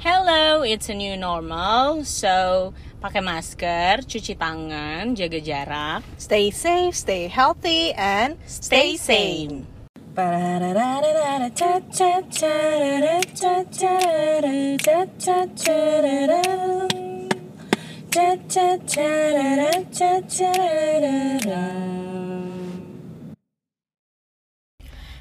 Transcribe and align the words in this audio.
Hello, 0.00 0.62
it's 0.62 0.88
a 0.88 0.96
new 0.96 1.12
normal. 1.12 2.08
So, 2.08 2.72
pakai 3.04 3.20
masker, 3.20 4.00
cuci 4.08 4.32
tangan, 4.32 5.12
jaga 5.12 5.36
jarak, 5.36 6.00
Stay 6.16 6.48
safe, 6.48 6.96
stay 6.96 7.28
healthy, 7.28 7.92
and 7.92 8.40
stay 8.48 8.96
sane. 8.96 9.68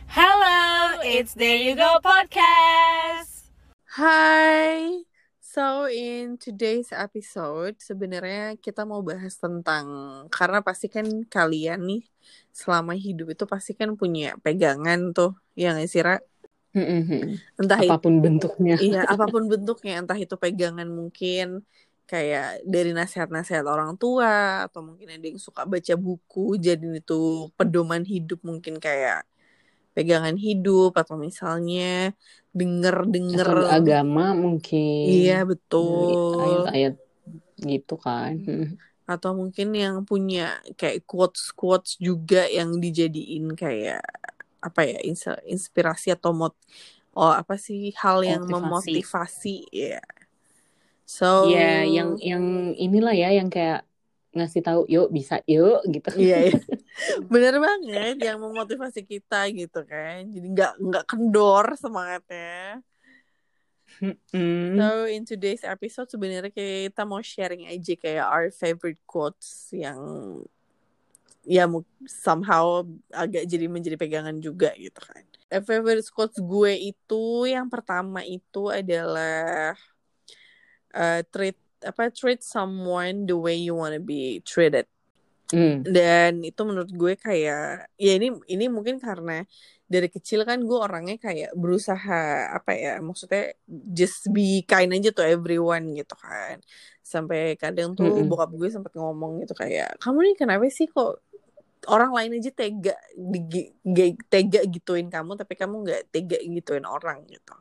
Hello, 0.07 1.03
it's 1.03 1.35
There 1.35 1.59
You 1.59 1.75
Go 1.75 1.99
podcast. 1.99 3.28
Hai. 3.89 5.01
So 5.41 5.89
in 5.89 6.37
today's 6.37 6.93
episode 6.93 7.73
sebenarnya 7.81 8.53
kita 8.61 8.85
mau 8.85 9.01
bahas 9.01 9.33
tentang 9.41 9.85
karena 10.29 10.61
pasti 10.61 10.85
kan 10.93 11.05
kalian 11.25 11.79
nih 11.89 12.01
selama 12.53 12.93
hidup 12.93 13.33
itu 13.33 13.43
pasti 13.49 13.73
kan 13.73 13.97
punya 13.97 14.37
pegangan 14.45 15.09
tuh 15.17 15.33
yang 15.57 15.81
sih 15.89 16.05
Ra? 16.05 16.21
Entah 17.57 17.81
itu 17.81 17.89
apa 17.89 17.97
pun 17.97 18.13
bentuknya 18.21 18.73
iya 18.77 19.01
apa 19.09 19.25
pun 19.25 19.43
bentuknya 19.49 19.93
entah 20.05 20.19
itu 20.21 20.35
pegangan 20.37 20.85
mungkin 20.85 21.65
kayak 22.05 22.61
dari 22.65 22.93
nasihat-nasihat 22.93 23.65
orang 23.65 23.97
tua 23.97 24.65
atau 24.69 24.85
mungkin 24.85 25.09
ada 25.17 25.25
yang 25.29 25.41
suka 25.41 25.65
baca 25.65 25.93
buku 25.97 26.61
jadi 26.61 27.01
itu 27.01 27.49
pedoman 27.57 28.05
hidup 28.05 28.37
mungkin 28.45 28.77
kayak 28.77 29.25
pegangan 29.99 30.35
hidup 30.39 30.95
atau 30.95 31.15
misalnya 31.19 32.15
denger-denger 32.55 33.49
atau 33.51 33.67
agama 33.77 34.23
mungkin. 34.31 35.03
Iya 35.03 35.33
dari 35.43 35.51
betul. 35.51 36.39
ayat-ayat 36.39 36.93
gitu 37.67 37.95
kan. 37.99 38.33
Atau 39.09 39.31
mungkin 39.33 39.73
yang 39.73 40.05
punya 40.05 40.61
kayak 40.79 41.01
quotes 41.09 41.49
quotes 41.59 41.97
juga 41.97 42.45
yang 42.45 42.77
dijadiin 42.77 43.57
kayak 43.57 44.05
apa 44.61 44.81
ya 44.85 44.99
ins- 45.01 45.43
inspirasi 45.49 46.13
atau 46.13 46.29
mot 46.35 46.53
oh 47.17 47.31
apa 47.33 47.55
sih 47.57 47.89
hal 47.97 48.21
yang 48.21 48.45
Motivasi. 48.45 49.01
memotivasi 49.01 49.55
ya. 49.73 49.99
So 51.09 51.49
ya 51.49 51.81
yang 51.89 52.09
yang 52.21 52.45
inilah 52.77 53.13
ya 53.17 53.29
yang 53.33 53.49
kayak 53.49 53.81
ngasih 54.37 54.61
tahu 54.61 54.81
yuk 54.93 55.09
bisa 55.09 55.41
yuk 55.49 55.81
gitu. 55.89 56.09
Iya 56.21 56.37
iya. 56.45 56.57
bener 57.31 57.55
banget 57.57 58.15
yang 58.19 58.39
memotivasi 58.39 59.05
kita 59.05 59.47
gitu 59.51 59.81
kan 59.87 60.27
jadi 60.27 60.47
nggak 60.47 60.73
nggak 60.79 61.05
kendor 61.07 61.65
semangatnya 61.79 62.83
so 64.77 64.87
in 65.09 65.25
today's 65.25 65.65
episode 65.65 66.07
sebenarnya 66.07 66.53
kita 66.53 67.03
mau 67.03 67.19
sharing 67.19 67.67
aja 67.67 67.93
kayak 67.97 68.25
our 68.27 68.47
favorite 68.53 69.01
quotes 69.07 69.73
yang 69.73 69.97
ya 71.49 71.65
somehow 72.05 72.85
agak 73.09 73.49
jadi 73.49 73.65
menjadi 73.65 73.97
pegangan 73.97 74.37
juga 74.37 74.69
gitu 74.77 75.01
kan. 75.01 75.23
Favorite 75.65 76.05
quotes 76.13 76.37
gue 76.37 76.93
itu 76.93 77.23
yang 77.49 77.65
pertama 77.71 78.21
itu 78.21 78.69
adalah 78.69 79.73
eh, 80.93 81.21
treat 81.33 81.57
apa 81.79 82.11
treat 82.11 82.43
someone 82.43 83.25
the 83.25 83.33
way 83.33 83.57
you 83.57 83.73
wanna 83.73 83.97
be 83.97 84.43
treated. 84.45 84.85
Hmm. 85.51 85.89
Dan 85.95 86.45
itu 86.45 86.61
menurut 86.67 86.91
gue 87.01 87.13
kayak 87.17 87.89
ya 87.97 88.11
ini 88.17 88.27
ini 88.53 88.65
mungkin 88.69 88.95
karena 89.01 89.41
dari 89.89 90.07
kecil 90.15 90.45
kan 90.49 90.61
gue 90.67 90.77
orangnya 90.77 91.17
kayak 91.17 91.49
berusaha 91.57 92.13
apa 92.57 92.71
ya 92.77 92.89
maksudnya 93.01 93.57
just 93.97 94.29
be 94.35 94.61
kind 94.69 94.93
aja 94.93 95.09
to 95.15 95.23
everyone 95.25 95.85
gitu 95.97 96.13
kan. 96.19 96.61
Sampai 97.01 97.57
kadang 97.57 97.97
tuh 97.97 98.05
Mm-mm. 98.05 98.29
bokap 98.29 98.51
gue 98.53 98.69
sempat 98.69 98.93
ngomong 98.93 99.41
gitu 99.41 99.53
kayak 99.57 99.97
kamu 100.03 100.17
nih 100.29 100.35
kenapa 100.41 100.65
sih 100.69 100.85
kok 100.93 101.23
orang 101.89 102.11
lain 102.17 102.31
aja 102.37 102.51
tega 102.53 102.93
di, 103.15 103.71
tega 104.29 104.61
gituin 104.67 105.07
kamu 105.09 105.31
tapi 105.39 105.53
kamu 105.57 105.75
nggak 105.85 106.01
tega 106.13 106.37
gituin 106.43 106.85
orang 106.85 107.23
gitu 107.31 107.53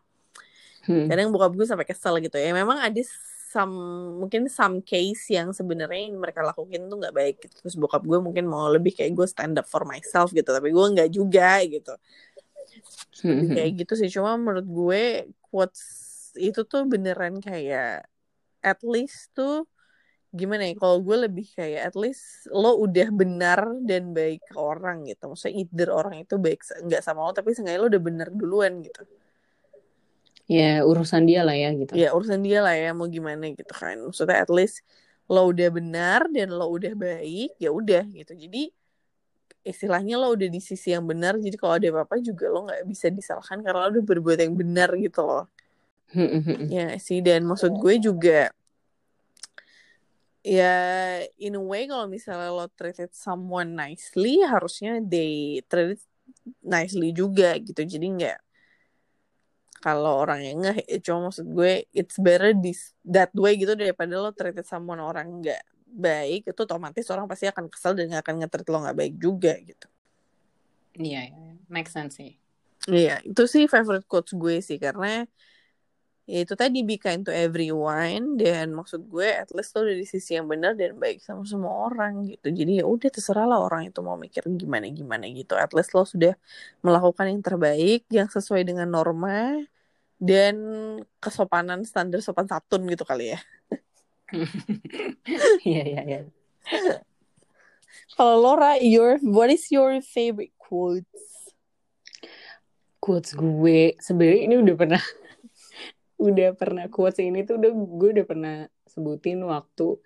Hmm. 0.89 1.05
kadang 1.11 1.29
bokap 1.35 1.53
gue 1.53 1.67
sampai 1.69 1.85
kesel 1.85 2.17
gitu 2.25 2.37
ya 2.41 2.51
memang 2.57 2.81
ada 2.81 3.01
some 3.49 3.75
mungkin 4.21 4.53
some 4.53 4.85
case 4.85 5.33
yang 5.33 5.57
sebenarnya 5.57 6.13
yang 6.13 6.21
mereka 6.21 6.45
lakuin 6.45 6.85
tuh 6.85 6.97
nggak 7.01 7.17
baik 7.17 7.37
gitu. 7.41 7.55
Terus 7.65 7.75
bokap 7.81 8.05
gue 8.05 8.21
mungkin 8.21 8.45
mau 8.45 8.69
lebih 8.69 8.93
kayak 8.93 9.17
gue 9.17 9.27
stand 9.27 9.57
up 9.57 9.65
for 9.65 9.89
myself 9.89 10.29
gitu 10.37 10.49
tapi 10.53 10.69
gue 10.69 10.87
nggak 10.93 11.11
juga 11.11 11.65
gitu. 11.65 11.97
Hmm. 13.25 13.51
kayak 13.51 13.83
gitu 13.83 13.93
sih 13.99 14.13
cuma 14.13 14.39
menurut 14.39 14.69
gue 14.69 15.03
quotes 15.51 15.83
itu 16.39 16.63
tuh 16.63 16.87
beneran 16.87 17.43
kayak 17.43 18.07
at 18.63 18.81
least 18.87 19.35
tuh 19.35 19.67
gimana 20.31 20.69
ya 20.69 20.77
kalau 20.77 21.01
gue 21.01 21.27
lebih 21.27 21.49
kayak 21.57 21.89
at 21.89 21.97
least 21.97 22.47
lo 22.53 22.77
udah 22.79 23.09
benar 23.11 23.65
dan 23.83 24.13
baik 24.13 24.45
ke 24.45 24.61
orang 24.61 25.09
gitu. 25.09 25.33
Maksudnya 25.33 25.55
either 25.57 25.89
orang 25.89 26.15
itu 26.23 26.37
baik 26.37 26.61
nggak 26.85 27.01
sama 27.01 27.25
lo 27.25 27.33
tapi 27.33 27.57
seenggaknya 27.57 27.81
lo 27.81 27.89
udah 27.89 28.03
benar 28.05 28.29
duluan 28.31 28.85
gitu 28.85 29.03
ya 30.49 30.81
urusan 30.83 31.29
dia 31.29 31.45
lah 31.45 31.53
ya 31.53 31.71
gitu. 31.77 31.93
Ya 31.93 32.17
urusan 32.17 32.41
dia 32.41 32.65
lah 32.65 32.73
ya 32.73 32.97
mau 32.97 33.05
gimana 33.07 33.53
gitu 33.53 33.69
kan. 33.69 34.01
Maksudnya 34.01 34.41
at 34.43 34.49
least 34.49 34.81
lo 35.29 35.53
udah 35.53 35.69
benar 35.69 36.25
dan 36.33 36.49
lo 36.57 36.73
udah 36.73 36.97
baik 36.97 37.53
ya 37.61 37.69
udah 37.69 38.09
gitu. 38.09 38.33
Jadi 38.33 38.73
istilahnya 39.61 40.17
lo 40.17 40.33
udah 40.33 40.49
di 40.49 40.65
sisi 40.65 40.97
yang 40.97 41.05
benar 41.05 41.37
jadi 41.37 41.53
kalau 41.61 41.77
ada 41.77 41.93
apa-apa 41.93 42.25
juga 42.25 42.49
lo 42.49 42.65
nggak 42.65 42.89
bisa 42.89 43.13
disalahkan 43.13 43.61
karena 43.61 43.85
lo 43.85 44.01
udah 44.01 44.05
berbuat 44.09 44.39
yang 44.41 44.57
benar 44.57 44.89
gitu 44.97 45.21
loh. 45.21 45.45
Hmm, 46.09 46.41
hmm, 46.41 46.43
hmm. 46.49 46.67
ya 46.73 46.89
sih 46.97 47.21
dan 47.21 47.45
maksud 47.45 47.77
gue 47.77 48.01
juga 48.01 48.49
ya 50.41 50.73
in 51.37 51.53
a 51.53 51.61
way 51.61 51.85
kalau 51.85 52.09
misalnya 52.09 52.49
lo 52.49 52.65
treated 52.73 53.13
someone 53.13 53.77
nicely 53.77 54.41
harusnya 54.41 55.05
they 55.05 55.61
treat 55.69 56.01
nicely 56.65 57.13
juga 57.13 57.53
gitu. 57.61 57.85
Jadi 57.85 58.07
nggak 58.09 58.39
kalau 59.79 60.27
orang 60.27 60.41
yang 60.43 60.57
nggak 60.59 60.85
eh, 60.87 61.01
cuma 61.03 61.31
maksud 61.31 61.47
gue 61.47 61.87
it's 61.95 62.19
better 62.19 62.51
this 62.59 62.95
that 63.07 63.31
way 63.35 63.55
gitu 63.55 63.79
daripada 63.79 64.19
lo 64.19 64.35
treated 64.35 64.67
someone 64.67 64.99
orang 64.99 65.43
nggak 65.43 65.63
baik 65.89 66.45
itu 66.45 66.61
otomatis 66.63 67.09
orang 67.09 67.25
pasti 67.25 67.49
akan 67.49 67.71
kesel 67.73 67.97
dan 67.97 68.13
akan 68.13 68.45
nge-treat 68.45 68.69
lo 68.69 68.79
nggak 68.85 68.99
baik 68.99 69.15
juga 69.17 69.57
gitu. 69.63 69.89
Iya 70.99 71.33
iya. 71.33 71.53
Make 71.71 71.89
sense 71.89 72.19
sih. 72.19 72.37
Iya, 72.89 73.21
itu 73.25 73.43
sih 73.45 73.65
favorite 73.69 74.09
quotes 74.09 74.33
gue 74.33 74.65
sih 74.65 74.81
karena 74.81 75.29
ya 76.29 76.39
itu 76.45 76.55
tadi 76.63 76.79
be 76.89 76.95
kind 77.05 77.23
to 77.27 77.33
everyone 77.33 78.37
dan 78.41 78.67
maksud 78.79 79.01
gue 79.13 79.29
at 79.43 79.49
least 79.57 79.73
lo 79.77 79.81
dari 79.89 80.05
sisi 80.05 80.37
yang 80.37 80.47
benar 80.53 80.73
dan 80.81 80.93
baik 81.03 81.19
sama 81.25 81.43
semua 81.49 81.73
orang 81.89 82.13
gitu. 82.31 82.47
Jadi 82.59 82.73
ya 82.81 82.85
udah 82.95 83.09
terserah 83.15 83.47
lah 83.51 83.59
orang 83.67 83.83
itu 83.89 84.01
mau 84.05 84.17
mikir 84.21 84.45
gimana 84.61 84.87
gimana 84.93 85.25
gitu. 85.39 85.57
At 85.57 85.73
least 85.77 85.91
lo 85.97 86.05
sudah 86.05 86.33
melakukan 86.85 87.27
yang 87.33 87.41
terbaik 87.49 88.01
yang 88.13 88.29
sesuai 88.29 88.63
dengan 88.69 88.89
norma 88.93 89.57
dan 90.21 90.55
kesopanan 91.23 91.81
standar 91.89 92.21
sopan 92.21 92.47
santun 92.51 92.83
gitu 92.93 93.05
kali 93.09 93.35
ya. 93.35 93.41
iya 95.69 95.83
iya 95.89 96.01
iya 96.05 96.19
Kalau 98.19 98.37
Laura, 98.43 98.77
your 98.83 99.17
what 99.23 99.49
is 99.49 99.71
your 99.73 100.03
favorite 100.03 100.53
quotes? 100.59 101.07
quotes 103.01 103.33
gue 103.33 103.97
sebenarnya 104.05 104.41
ini 104.45 104.55
udah 104.61 104.75
pernah 104.77 105.03
udah 106.19 106.55
pernah 106.59 106.87
quotes 106.91 107.23
ini 107.23 107.47
tuh 107.47 107.57
udah 107.63 107.71
gue 107.73 108.09
udah 108.19 108.27
pernah 108.27 108.57
sebutin 108.91 109.39
waktu 109.47 109.99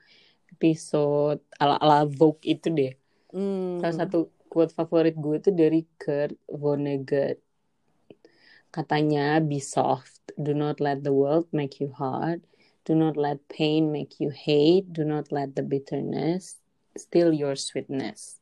episode 0.52 1.40
ala 1.56 1.80
ala 1.80 2.04
Vogue 2.06 2.44
itu 2.44 2.68
deh 2.68 2.94
Hmm. 3.32 3.80
salah 3.80 4.04
satu 4.04 4.28
quote 4.52 4.76
favorit 4.76 5.16
gue 5.16 5.40
tuh 5.40 5.56
dari 5.56 5.88
Kurt 5.96 6.36
Vonnegut 6.52 7.40
katanya 8.68 9.40
be 9.40 9.56
soft 9.56 10.20
do 10.36 10.52
not 10.52 10.84
let 10.84 11.00
the 11.00 11.16
world 11.16 11.48
make 11.48 11.80
you 11.80 11.88
hard 11.96 12.44
do 12.84 12.92
not 12.92 13.16
let 13.16 13.40
pain 13.48 13.88
make 13.88 14.20
you 14.20 14.28
hate 14.28 14.92
do 14.92 15.00
not 15.00 15.32
let 15.32 15.56
the 15.56 15.64
bitterness 15.64 16.60
steal 16.92 17.32
your 17.32 17.56
sweetness 17.56 18.36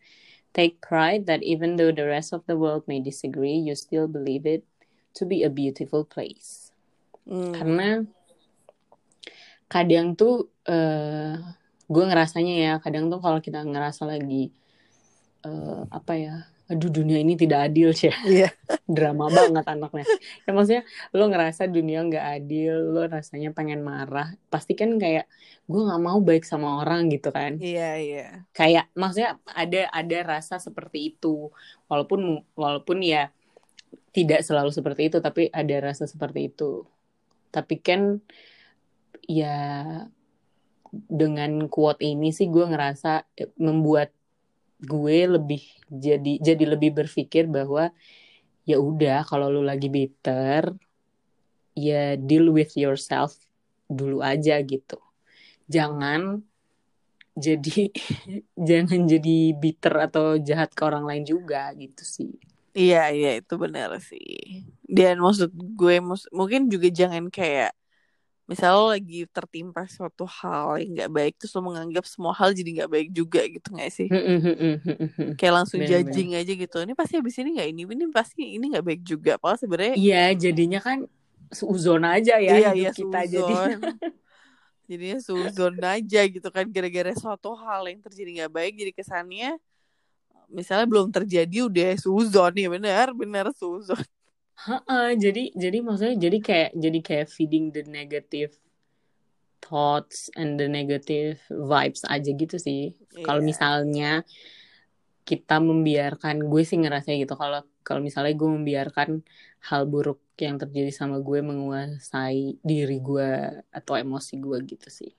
Take 0.50 0.82
pride 0.82 1.30
that 1.30 1.46
even 1.46 1.78
though 1.78 1.94
the 1.94 2.10
rest 2.10 2.34
of 2.34 2.42
the 2.50 2.58
world 2.58 2.82
may 2.90 2.98
disagree, 2.98 3.54
you 3.54 3.78
still 3.78 4.10
believe 4.10 4.46
it 4.46 4.66
to 5.14 5.22
be 5.22 5.46
a 5.46 5.50
beautiful 5.50 6.02
place. 6.02 6.69
Hmm. 7.28 7.52
Karena 7.54 7.88
kadang 9.70 10.18
tuh 10.18 10.50
eh 10.66 11.34
gue 11.90 12.04
ngerasanya 12.06 12.54
ya, 12.54 12.72
kadang 12.82 13.10
tuh 13.10 13.18
kalau 13.18 13.38
kita 13.42 13.62
ngerasa 13.66 14.06
lagi 14.06 14.50
eh 15.40 15.80
apa 15.88 16.12
ya, 16.20 16.34
aduh 16.68 16.92
dunia 16.92 17.18
ini 17.18 17.32
tidak 17.34 17.72
adil 17.72 17.90
sih, 17.96 18.12
Iya. 18.28 18.52
drama 18.84 19.26
banget 19.32 19.64
anaknya. 19.66 20.06
Ya 20.44 20.50
maksudnya 20.52 20.82
lo 21.16 21.24
ngerasa 21.32 21.64
dunia 21.66 22.04
nggak 22.06 22.26
adil, 22.36 22.74
lo 22.92 23.02
rasanya 23.08 23.50
pengen 23.56 23.80
marah, 23.80 24.36
pasti 24.52 24.76
kan 24.76 24.94
kayak 25.00 25.26
gue 25.70 25.80
nggak 25.86 26.02
mau 26.02 26.18
baik 26.18 26.42
sama 26.42 26.82
orang 26.82 27.06
gitu 27.14 27.30
kan 27.30 27.54
Iya, 27.62 27.90
iya. 28.02 28.26
kayak 28.50 28.90
maksudnya 28.98 29.38
ada 29.46 29.86
ada 29.94 30.18
rasa 30.26 30.58
seperti 30.58 31.14
itu 31.14 31.54
walaupun 31.86 32.42
walaupun 32.58 32.98
ya 33.06 33.30
tidak 34.10 34.42
selalu 34.42 34.74
seperti 34.74 35.06
itu 35.14 35.22
tapi 35.22 35.46
ada 35.46 35.76
rasa 35.78 36.10
seperti 36.10 36.50
itu 36.50 36.82
tapi 37.50 37.82
kan 37.82 38.22
ya 39.26 39.58
dengan 40.90 41.70
quote 41.70 42.02
ini 42.02 42.34
sih 42.34 42.50
gue 42.50 42.66
ngerasa 42.66 43.26
eh, 43.38 43.50
membuat 43.58 44.10
gue 44.80 45.18
lebih 45.28 45.62
jadi 45.86 46.40
jadi 46.40 46.64
lebih 46.74 46.96
berpikir 46.96 47.46
bahwa 47.46 47.92
ya 48.64 48.80
udah 48.80 49.22
kalau 49.28 49.52
lu 49.52 49.62
lagi 49.62 49.92
bitter 49.92 50.74
ya 51.76 52.16
deal 52.18 52.50
with 52.50 52.74
yourself 52.74 53.36
dulu 53.86 54.22
aja 54.24 54.58
gitu. 54.62 54.98
Jangan 55.70 56.42
jadi 57.36 57.90
jangan 58.68 59.06
jadi 59.06 59.38
bitter 59.54 59.94
atau 60.10 60.38
jahat 60.40 60.74
ke 60.74 60.82
orang 60.82 61.06
lain 61.06 61.24
juga 61.26 61.70
gitu 61.78 62.02
sih 62.02 62.49
Iya, 62.78 62.96
iya 63.16 63.28
itu 63.38 63.52
benar 63.64 63.88
sih. 64.08 64.26
Dan 64.96 65.14
maksud 65.24 65.50
gue 65.78 65.94
mus- 66.08 66.30
mungkin 66.38 66.60
juga 66.72 66.88
jangan 67.00 67.24
kayak 67.36 67.70
misalnya 68.50 68.76
lo 68.80 68.86
lagi 68.96 69.16
tertimpa 69.34 69.80
suatu 69.96 70.24
hal 70.38 70.66
yang 70.82 70.90
nggak 70.94 71.10
baik 71.16 71.32
terus 71.38 71.52
lo 71.56 71.62
menganggap 71.68 72.04
semua 72.12 72.34
hal 72.40 72.50
jadi 72.58 72.70
nggak 72.76 72.90
baik 72.94 73.08
juga 73.18 73.40
gitu 73.54 73.68
nggak 73.74 73.90
sih? 73.98 74.08
Kayak 75.38 75.54
langsung 75.64 75.80
Bener-bener. 75.80 76.12
judging 76.12 76.30
aja 76.36 76.52
gitu. 76.52 76.76
Ini 76.84 76.92
pasti 76.98 77.14
habis 77.16 77.36
ini 77.40 77.48
nggak 77.56 77.68
ini, 77.72 77.82
ini 77.88 78.04
pasti 78.12 78.42
ini 78.56 78.64
nggak 78.72 78.84
baik 78.88 79.02
juga. 79.06 79.32
Padahal 79.40 79.58
sebenarnya 79.62 79.94
Iya, 79.96 80.20
jadinya 80.36 80.78
kan 80.86 80.98
suzon 81.50 82.02
aja 82.06 82.38
ya 82.38 82.54
iya 82.60 82.70
iya 82.78 82.90
kita 82.94 83.18
jadi. 83.26 83.54
Jadinya 84.90 85.18
suzon 85.22 85.74
aja 85.86 86.20
gitu 86.26 86.48
kan 86.50 86.66
gara-gara 86.74 87.12
suatu 87.14 87.54
hal 87.62 87.82
yang 87.86 88.00
terjadi 88.02 88.30
nggak 88.42 88.52
baik 88.58 88.72
jadi 88.74 88.92
kesannya 88.98 89.50
misalnya 90.50 90.86
belum 90.90 91.08
terjadi 91.14 91.56
udah 91.70 91.90
suzon 91.96 92.52
ya 92.58 92.68
benar 92.68 93.06
benar 93.14 93.46
suzon. 93.54 94.02
Heeh, 94.60 95.16
jadi 95.16 95.54
jadi 95.56 95.78
maksudnya 95.80 96.16
jadi 96.20 96.38
kayak 96.44 96.70
jadi 96.76 96.98
kayak 97.00 97.26
feeding 97.32 97.72
the 97.72 97.80
negative 97.88 98.52
thoughts 99.64 100.28
and 100.36 100.60
the 100.60 100.68
negative 100.68 101.40
vibes 101.48 102.04
aja 102.04 102.30
gitu 102.34 102.56
sih. 102.60 102.92
Kalau 103.24 103.40
Iya. 103.40 103.48
misalnya 103.48 104.12
kita 105.24 105.62
membiarkan 105.62 106.42
gue 106.50 106.62
sih 106.66 106.76
ngerasa 106.80 107.14
gitu 107.14 107.38
kalau 107.38 107.62
kalau 107.86 108.02
misalnya 108.02 108.34
gue 108.34 108.50
membiarkan 108.50 109.22
hal 109.62 109.86
buruk 109.86 110.18
yang 110.40 110.58
terjadi 110.58 110.90
sama 110.90 111.22
gue 111.22 111.38
menguasai 111.44 112.58
diri 112.64 112.98
gue 112.98 113.30
atau 113.70 113.94
emosi 113.94 114.40
gue 114.42 114.58
gitu 114.66 114.88
sih. 114.90 115.12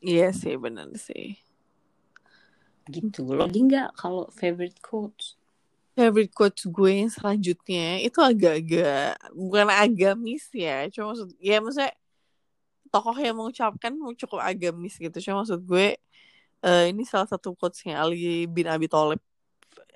Iya 0.00 0.30
sih 0.30 0.54
benar 0.56 0.88
sih. 0.96 1.36
Gitu. 2.88 3.20
Lo 3.28 3.44
lagi 3.44 3.60
nggak 3.68 3.94
kalau 3.94 4.26
favorite 4.32 4.80
quotes? 4.80 5.38
favorite 5.98 6.30
quotes 6.30 6.62
gue 6.62 6.90
yang 6.94 7.10
selanjutnya 7.10 7.98
itu 7.98 8.22
agak-agak 8.22 9.18
bukan 9.34 9.66
agamis 9.66 10.46
ya. 10.54 10.86
Cuma 10.94 11.10
maksud 11.10 11.34
ya 11.42 11.58
maksudnya 11.58 11.90
tokoh 12.94 13.18
yang 13.18 13.34
mengucapkan 13.34 13.92
cukup 14.14 14.40
agamis 14.46 14.94
gitu. 14.94 15.18
Cuma 15.18 15.42
maksud 15.42 15.58
gue 15.66 15.98
eh, 16.62 16.84
ini 16.86 17.02
salah 17.02 17.26
satu 17.26 17.50
quotesnya 17.58 17.98
Ali 17.98 18.46
bin 18.46 18.70
Abi 18.70 18.86
Thalib. 18.86 19.18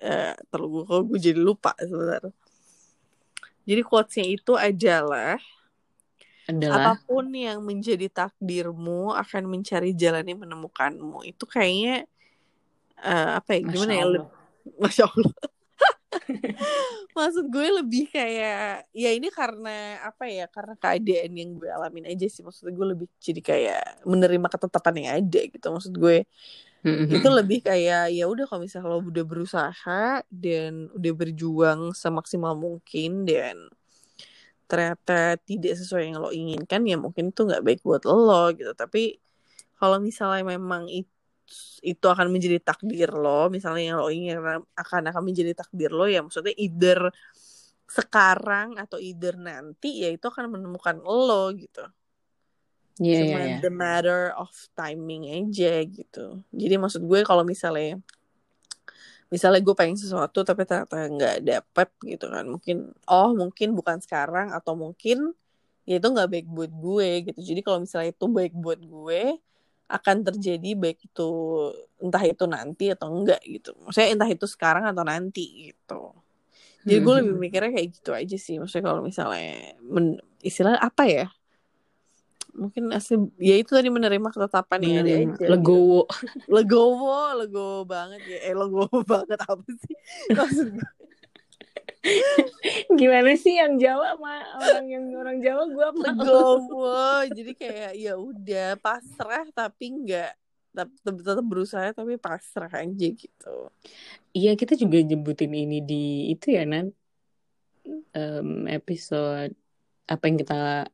Eh 0.03 0.35
terlalu 0.51 0.83
gue, 0.91 0.99
gue 1.07 1.19
jadi 1.31 1.39
lupa 1.39 1.71
sebentar 1.79 2.35
jadi 3.63 3.83
quotesnya 3.87 4.27
itu 4.27 4.53
adalah 4.59 5.39
Adalah 6.51 6.99
apa 6.99 7.07
pun 7.07 7.31
yang 7.31 7.63
menjadi 7.63 8.11
takdirmu 8.11 9.15
akan 9.15 9.47
mencari 9.47 9.95
jalan 9.95 10.27
yang 10.27 10.43
menemukanmu. 10.43 11.23
Itu 11.23 11.47
kayaknya 11.47 12.11
eh, 13.03 13.31
apa 13.39 13.51
ya 13.59 13.61
gimana 13.67 13.93
Masya 13.93 13.99
ya 13.99 14.05
Allah. 14.07 14.27
Masya 14.83 15.05
Allah. 15.11 15.35
Maksud 17.17 17.45
gue 17.51 17.69
lebih 17.83 18.05
kayak 18.13 18.87
ya 18.95 19.11
ini 19.11 19.29
karena 19.33 20.01
apa 20.07 20.25
ya 20.29 20.47
karena 20.47 20.75
keadaan 20.79 21.33
yang 21.35 21.51
gue 21.59 21.69
alamin 21.69 22.09
aja 22.09 22.27
sih 22.29 22.45
maksud 22.45 22.69
gue 22.69 22.87
lebih 22.95 23.09
jadi 23.19 23.41
kayak 23.43 23.83
menerima 24.07 24.47
ketetapan 24.49 24.95
yang 25.03 25.11
ada 25.25 25.41
gitu 25.49 25.67
maksud 25.73 25.93
gue 25.97 26.25
itu 26.83 27.29
lebih 27.31 27.63
kayak 27.63 28.11
ya 28.11 28.25
udah 28.27 28.43
kalau 28.51 28.67
misalnya 28.67 28.91
lo 28.91 28.99
udah 28.99 29.23
berusaha 29.23 30.27
dan 30.27 30.91
udah 30.91 31.13
berjuang 31.15 31.81
semaksimal 31.95 32.59
mungkin 32.59 33.23
dan 33.23 33.71
ternyata 34.67 35.39
tidak 35.47 35.79
sesuai 35.79 36.11
yang 36.11 36.19
lo 36.19 36.35
inginkan 36.35 36.83
ya 36.83 36.99
mungkin 36.99 37.31
itu 37.31 37.47
nggak 37.47 37.63
baik 37.63 37.81
buat 37.87 38.03
lo 38.03 38.51
gitu 38.51 38.75
tapi 38.75 39.23
kalau 39.79 40.03
misalnya 40.03 40.43
memang 40.43 40.91
itu 40.91 41.07
itu 41.83 42.07
akan 42.07 42.31
menjadi 42.31 42.63
takdir 42.63 43.11
lo. 43.11 43.51
Misalnya 43.51 43.83
yang 43.95 43.99
lo 43.99 44.09
ingin 44.09 44.39
akan 44.79 45.03
akan 45.11 45.23
menjadi 45.23 45.53
takdir 45.53 45.91
lo 45.91 46.07
ya 46.07 46.23
maksudnya 46.23 46.55
either 46.57 47.11
sekarang 47.93 48.81
atau 48.81 48.97
either 48.97 49.37
nanti 49.37 50.07
ya 50.07 50.09
itu 50.09 50.25
akan 50.25 50.49
menemukan 50.49 50.97
lo 51.05 51.53
gitu. 51.53 51.85
Iya, 53.01 53.19
iya, 53.19 53.21
cuma 53.25 53.39
iya. 53.41 53.57
the 53.65 53.73
matter 53.73 54.23
of 54.37 54.53
timing 54.77 55.29
aja 55.29 55.81
gitu. 55.85 56.45
Jadi 56.53 56.75
maksud 56.77 57.03
gue 57.05 57.25
kalau 57.25 57.41
misalnya 57.45 57.97
misalnya 59.33 59.65
gue 59.65 59.73
pengen 59.73 59.97
sesuatu 59.97 60.45
tapi 60.45 60.69
ternyata 60.69 61.09
nggak 61.09 61.37
dapet 61.41 61.89
gitu 62.05 62.29
kan. 62.29 62.45
Mungkin 62.49 62.93
oh 63.09 63.31
mungkin 63.33 63.69
bukan 63.73 64.01
sekarang 64.05 64.53
atau 64.53 64.77
mungkin 64.77 65.33
ya 65.89 65.99
itu 65.99 66.09
nggak 66.09 66.29
baik 66.29 66.47
buat 66.53 66.73
gue 66.73 67.09
gitu. 67.33 67.41
Jadi 67.41 67.61
kalau 67.65 67.81
misalnya 67.81 68.13
itu 68.13 68.27
baik 68.29 68.53
buat 68.57 68.81
gue 68.81 69.41
akan 69.93 70.17
terjadi 70.25 70.71
baik 70.73 70.99
itu 71.05 71.29
entah 72.01 72.25
itu 72.25 72.45
nanti 72.49 72.85
atau 72.95 73.13
enggak 73.13 73.41
gitu. 73.45 73.77
Maksudnya 73.85 74.09
entah 74.17 74.31
itu 74.33 74.47
sekarang 74.49 74.85
atau 74.89 75.05
nanti 75.05 75.71
gitu. 75.71 76.17
Jadi 76.83 76.99
gue 76.99 77.15
lebih 77.23 77.35
mikirnya 77.39 77.71
kayak 77.77 77.89
gitu 77.95 78.11
aja 78.17 78.37
sih. 78.41 78.57
Maksudnya 78.59 78.85
kalau 78.91 79.03
misalnya 79.07 79.77
men, 79.85 80.19
istilah 80.43 80.75
apa 80.81 81.05
ya? 81.07 81.27
Mungkin 82.53 82.93
asli 82.93 83.17
ya 83.41 83.57
itu 83.57 83.73
tadi 83.73 83.89
menerima 83.89 84.29
ketetapan 84.29 84.81
yang 84.85 84.95
ada 85.01 85.13
Hmm, 85.15 85.23
aja 85.33 85.47
gitu. 85.49 85.49
legowo. 85.53 86.01
legowo 86.53 87.17
legowo 87.41 87.79
banget 87.89 88.21
ya. 88.29 88.39
Eh 88.51 88.55
legowo 88.57 88.99
banget 89.13 89.41
apa 89.41 89.65
sih? 89.73 89.97
Maksud 90.37 90.67
gue 90.77 90.89
Gimana 92.99 93.31
sih 93.39 93.59
yang 93.59 93.79
Jawa 93.79 94.19
sama 94.19 94.35
orang 94.59 94.87
yang 94.91 95.05
orang 95.15 95.39
Jawa? 95.39 95.63
Gue 95.71 95.89
legowo 96.03 97.27
jadi 97.31 97.53
kayak 97.55 97.93
ya 97.95 98.15
udah 98.19 98.75
pasrah 98.83 99.47
tapi 99.55 99.95
enggak 99.95 100.35
tetap, 100.73 101.17
tetap 101.21 101.45
berusaha 101.47 101.93
tapi 101.93 102.17
pasrah 102.19 102.73
aja 102.73 103.09
gitu. 103.13 103.57
Iya 104.33 104.57
kita 104.57 104.75
juga 104.75 104.99
nyebutin 105.05 105.53
ini 105.53 105.79
di 105.85 106.33
itu 106.33 106.57
ya 106.57 106.65
Nan. 106.65 106.91
Em, 108.15 108.71
episode 108.71 109.53
apa 110.07 110.23
yang 110.29 110.39
kita 110.39 110.87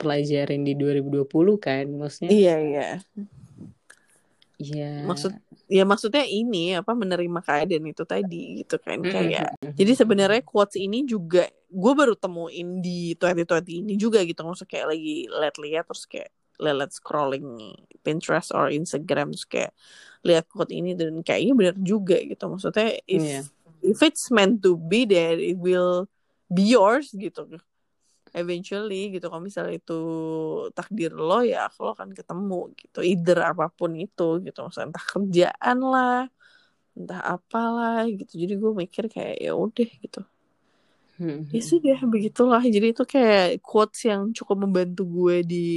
pelajarin 0.00 0.64
di 0.64 0.72
2020 0.74 1.28
kan 1.60 1.84
maksudnya? 1.92 2.30
Iya 2.32 2.54
iya. 2.62 2.88
Iya. 4.60 4.92
Maksud 5.04 5.32
ya 5.70 5.86
maksudnya 5.86 6.26
ini 6.26 6.74
apa 6.74 6.90
menerima 6.92 7.40
keadaan 7.40 7.86
itu 7.86 8.02
tadi 8.02 8.66
gitu 8.66 8.74
kan 8.82 8.98
Mm-mm. 8.98 9.14
kayak 9.14 9.54
jadi 9.78 9.92
sebenarnya 9.94 10.42
quotes 10.42 10.74
ini 10.74 11.06
juga 11.06 11.46
gue 11.70 11.92
baru 11.94 12.18
temuin 12.18 12.82
di 12.82 13.14
2020 13.14 13.86
ini 13.86 13.94
juga 13.94 14.18
gitu 14.26 14.42
maksudnya 14.42 14.66
kayak 14.66 14.86
lagi 14.90 15.16
liat-liat 15.30 15.86
terus 15.86 16.04
kayak 16.10 16.30
liat 16.58 16.90
scrolling 16.90 17.46
Pinterest 18.02 18.50
or 18.50 18.66
Instagram 18.68 19.30
terus 19.30 19.46
kayak 19.46 19.72
lihat 20.26 20.50
quote 20.50 20.74
ini 20.74 20.98
dan 20.98 21.22
kayaknya 21.22 21.54
benar 21.54 21.76
juga 21.78 22.18
gitu 22.18 22.50
maksudnya 22.50 22.98
if 23.06 23.22
Iya. 23.22 23.40
if 23.80 24.02
it's 24.02 24.26
meant 24.28 24.58
to 24.60 24.74
be 24.74 25.06
then 25.06 25.38
it 25.38 25.54
will 25.56 26.10
be 26.50 26.66
yours 26.66 27.14
gitu 27.14 27.46
eventually 28.34 29.14
gitu. 29.14 29.26
Kalau 29.30 29.42
misalnya 29.42 29.78
itu 29.78 30.00
takdir 30.72 31.12
lo 31.14 31.42
ya 31.42 31.66
lo 31.80 31.92
akan 31.94 32.14
ketemu 32.14 32.60
gitu. 32.78 32.98
Either 33.02 33.38
apa 33.54 33.70
pun 33.70 33.94
itu 33.98 34.42
gitu. 34.42 34.58
Maksudnya 34.62 34.90
entah 34.94 35.06
kerjaan 35.06 35.78
lah 35.82 36.20
entah 36.94 37.20
apalah 37.22 38.06
gitu. 38.10 38.32
Jadi 38.46 38.54
gue 38.58 38.72
mikir 38.74 39.04
kayak 39.10 39.36
ya 39.38 39.52
udah 39.54 39.90
gitu. 40.02 40.22
Hmm. 41.20 41.44
ya 41.52 41.60
sudah 41.60 42.00
begitulah. 42.08 42.64
Jadi 42.64 42.96
itu 42.96 43.04
kayak 43.04 43.60
quotes 43.60 44.08
yang 44.08 44.32
cukup 44.32 44.64
membantu 44.64 45.04
gue 45.04 45.44
di 45.44 45.68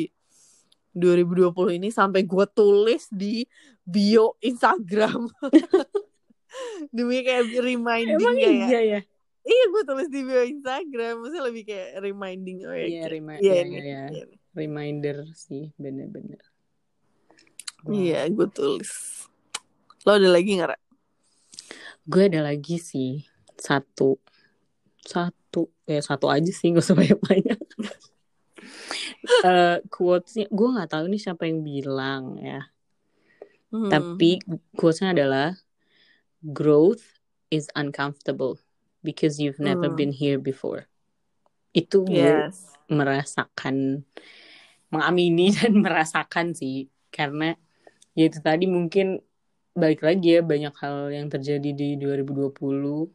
2020 0.95 1.81
ini 1.81 1.89
sampai 1.91 2.23
gue 2.23 2.45
tulis 2.53 3.11
di 3.11 3.43
bio 3.83 4.39
Instagram. 4.39 5.27
Demi 6.95 7.25
kayak 7.25 7.49
reminding 7.59 8.21
Emang 8.21 8.37
kayak 8.37 8.55
iya 8.69 8.79
ya? 8.81 8.99
Iya 9.43 9.63
gue 9.67 9.83
tulis 9.83 10.07
di 10.07 10.21
bio 10.21 10.41
Instagram 10.41 11.13
maksudnya 11.19 11.43
lebih 11.43 11.63
kayak 11.63 11.89
reminding 11.99 12.63
oh 12.63 12.71
ya 12.71 12.79
Iya, 12.79 12.87
kayak- 13.01 13.11
remi- 13.11 13.37
ini, 13.37 13.45
iya, 13.45 13.63
iya. 13.77 14.01
iya. 14.09 14.25
Reminder 14.53 15.17
sih, 15.33 15.73
bener-bener. 15.75 16.37
Wow. 17.83 17.97
Iya, 17.97 18.29
gue 18.29 18.47
tulis. 18.47 19.25
Lo 20.03 20.13
ada 20.13 20.29
lagi 20.29 20.55
nggak? 20.55 20.77
Gue 22.05 22.29
ada 22.29 22.45
lagi 22.45 22.77
sih 22.77 23.25
satu, 23.55 24.21
satu, 24.99 25.73
ya 25.83 25.99
satu 25.99 26.29
aja 26.29 26.47
sih 26.47 26.69
gak 26.69 26.85
usah 26.85 26.95
banyak-banyak. 26.95 27.59
Eh, 29.23 29.79
quotesnya 29.87 30.47
gue 30.47 30.67
nggak 30.67 30.91
tahu 30.91 31.07
nih 31.07 31.19
siapa 31.19 31.47
yang 31.47 31.63
bilang 31.63 32.35
ya. 32.39 32.67
Hmm. 33.71 33.87
Tapi 33.87 34.39
quotesnya 34.75 35.11
adalah 35.11 35.55
growth 36.43 37.03
is 37.47 37.71
uncomfortable 37.73 38.59
because 39.03 39.37
you've 39.37 39.59
never 39.59 39.91
Hmm. 39.91 39.97
been 39.99 40.13
here 40.15 40.39
before. 40.39 40.87
Itu 41.75 42.07
gue 42.07 42.49
yes. 42.49 42.73
merasakan 42.89 44.07
mengamini 44.93 45.51
dan 45.57 45.73
merasakan 45.79 46.53
sih 46.53 46.87
karena 47.13 47.53
ya 48.17 48.29
itu 48.29 48.39
tadi 48.41 48.65
mungkin 48.69 49.21
balik 49.73 50.05
lagi 50.05 50.37
ya 50.37 50.41
banyak 50.45 50.73
hal 50.77 51.09
yang 51.09 51.27
terjadi 51.33 51.69
di 51.73 51.97
2020 51.97 53.09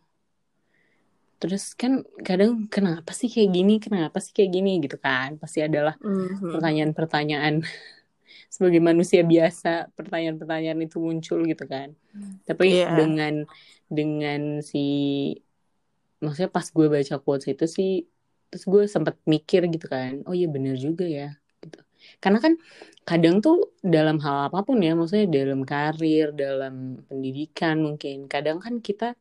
terus 1.39 1.71
kan 1.79 2.03
kadang 2.27 2.67
kenapa 2.67 3.15
sih 3.15 3.31
kayak 3.31 3.51
gini 3.55 3.73
kenapa 3.79 4.19
sih 4.19 4.35
kayak 4.35 4.51
gini 4.51 4.83
gitu 4.83 4.99
kan 4.99 5.39
pasti 5.39 5.63
adalah 5.63 5.95
Mhm. 6.03 6.51
pertanyaan-pertanyaan 6.51 7.63
sebagai 8.55 8.83
manusia 8.83 9.23
biasa 9.23 9.95
pertanyaan-pertanyaan 9.95 10.83
itu 10.83 10.99
muncul 10.99 11.47
gitu 11.47 11.63
kan 11.71 11.95
tapi 12.43 12.75
Iya. 12.75 12.91
dengan 12.91 13.47
dengan 13.87 14.59
si 14.67 14.83
maksudnya 16.23 16.51
pas 16.51 16.67
gue 16.67 16.87
baca 16.91 17.15
quotes 17.23 17.47
itu 17.47 17.67
sih 17.67 17.93
terus 18.49 18.65
gue 18.65 18.83
sempat 18.89 19.15
mikir 19.29 19.69
gitu 19.69 19.87
kan 19.87 20.25
oh 20.27 20.35
iya 20.35 20.49
bener 20.51 20.75
juga 20.81 21.05
ya 21.05 21.37
gitu 21.63 21.79
karena 22.23 22.39
kan 22.45 22.53
kadang 23.05 23.37
tuh 23.45 23.75
dalam 23.85 24.17
hal 24.25 24.49
apa 24.49 24.63
pun 24.67 24.79
ya 24.81 24.95
maksudnya 24.99 25.27
dalam 25.29 25.61
karir 25.67 26.33
dalam 26.35 27.03
pendidikan 27.07 27.77
mungkin 27.83 28.27
kadang 28.27 28.59
kan 28.65 28.81
kita 28.83 29.15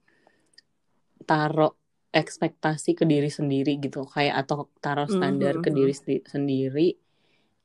taruh 1.28 1.74
ekspektasi 2.14 2.96
ke 2.96 3.04
diri 3.04 3.28
sendiri 3.28 3.78
gitu 3.84 4.08
kayak 4.08 4.48
atau 4.48 4.72
taruh 4.80 5.10
standar 5.12 5.60
ke 5.60 5.70
Mhm. 5.70 5.76
diri 5.76 5.94
sendi- 5.94 6.26
sendiri 6.26 6.88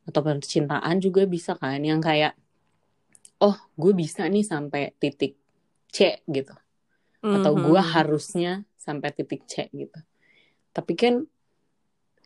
atau 0.08 0.20
percintaan 0.20 0.98
juga 0.98 1.22
bisa 1.30 1.54
kan 1.54 1.78
yang 1.78 2.02
kayak 2.02 2.34
oh 3.38 3.54
gue 3.78 3.92
bisa 3.94 4.26
nih 4.26 4.42
sampai 4.42 4.92
titik 4.98 5.38
C 5.92 6.20
gitu 6.26 6.54
atau 7.22 7.52
gue 7.54 7.80
Mhm. 7.80 7.90
harusnya 7.94 8.52
sampai 8.74 9.14
titik 9.14 9.46
C 9.46 9.70
gitu. 9.70 9.98
Tapi 10.74 10.92
kan 10.98 11.14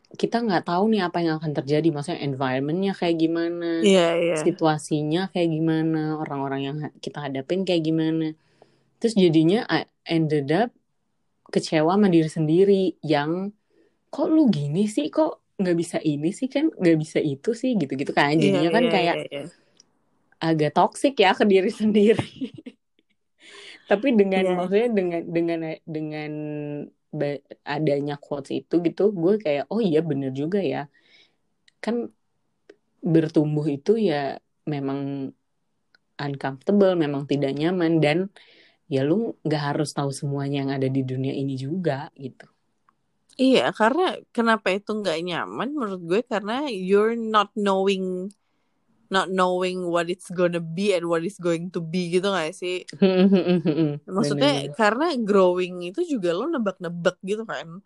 kita 0.07 0.39
nggak 0.39 0.63
tahu 0.65 0.83
nih 0.89 1.01
apa 1.05 1.19
yang 1.21 1.37
akan 1.37 1.51
terjadi. 1.53 1.87
Maksudnya 1.91 2.23
environmentnya 2.23 2.93
kayak 2.97 3.17
gimana 3.19 3.83
Iya, 3.83 4.07
iya. 4.17 4.35
situasinya 4.41 5.29
kayak 5.35 5.49
gimana 5.51 6.17
orang-orang 6.17 6.61
yang 6.63 6.77
kita 7.03 7.27
hadapin 7.27 7.67
kayak 7.67 7.83
gimana. 7.85 8.33
Terus 8.97 9.13
jadinya 9.13 9.67
I 9.69 9.85
ended 10.07 10.49
up 10.49 10.71
kecewa 11.53 11.95
sama 11.95 12.07
diri 12.09 12.29
sendiri 12.31 12.83
yang 13.05 13.51
kok 14.09 14.27
lu 14.31 14.47
gini 14.49 14.87
sih? 14.89 15.11
Kok 15.11 15.59
nggak 15.61 15.77
bisa 15.77 15.97
ini 16.01 16.31
sih? 16.33 16.47
Kan 16.49 16.71
nggak 16.73 16.97
bisa 16.97 17.19
itu 17.21 17.51
sih? 17.53 17.75
Gitu-gitu 17.77 18.15
kan. 18.15 18.33
Iya, 18.33 18.41
jadinya 18.41 18.69
kan 18.73 18.83
iya, 18.87 18.91
kayak 18.91 19.15
iya, 19.21 19.27
iya. 19.29 19.43
agak 20.39 20.71
toksik 20.73 21.19
ya 21.19 21.35
ke 21.35 21.43
diri 21.45 21.69
sendiri 21.81 22.31
tapi 23.89 24.07
dengan 24.19 24.43
Iya. 24.43 24.55
maksudnya 24.59 24.89
dengan 24.97 25.21
dengan 25.35 25.59
dengan 25.87 26.31
adanya 27.63 28.15
quotes 28.19 28.51
itu 28.51 28.75
gitu 28.83 29.01
gue 29.15 29.33
kayak 29.43 29.63
oh 29.73 29.81
iya 29.81 29.99
bener 30.03 30.31
juga 30.35 30.59
ya. 30.59 30.91
Kan 31.83 32.11
bertumbuh 33.13 33.65
itu 33.71 33.95
ya 34.09 34.37
memang 34.67 35.31
uncomfortable 36.17 36.93
memang 36.97 37.23
tidak 37.29 37.53
nyaman 37.55 38.01
dan 38.03 38.17
ya 38.89 39.01
lu 39.07 39.37
nggak 39.45 39.63
harus 39.73 39.89
tahu 39.97 40.11
semuanya 40.19 40.65
yang 40.65 40.71
ada 40.77 40.87
di 40.89 41.01
dunia 41.05 41.33
ini 41.35 41.53
juga 41.59 42.09
gitu. 42.17 42.47
Iya, 43.37 43.69
karena 43.79 44.17
kenapa 44.33 44.67
itu 44.73 44.89
nggak 44.97 45.17
nyaman 45.29 45.69
menurut 45.77 46.01
gue? 46.09 46.21
Karena 46.25 46.65
you're 46.73 47.13
not 47.13 47.53
knowing 47.53 48.33
not 49.09 49.27
knowing 49.31 49.87
what 49.87 50.07
it's 50.07 50.27
gonna 50.29 50.59
be 50.61 50.93
and 50.93 51.05
what 51.07 51.23
it's 51.23 51.39
going 51.39 51.69
to 51.71 51.79
be 51.79 52.11
gitu 52.11 52.27
gak 52.29 52.51
sih? 52.53 52.83
Maksudnya 54.07 54.47
karena 54.75 55.11
growing 55.19 55.91
itu 55.91 56.01
juga 56.07 56.31
lo 56.31 56.47
nebak-nebak 56.47 57.17
gitu 57.23 57.43
kan. 57.43 57.83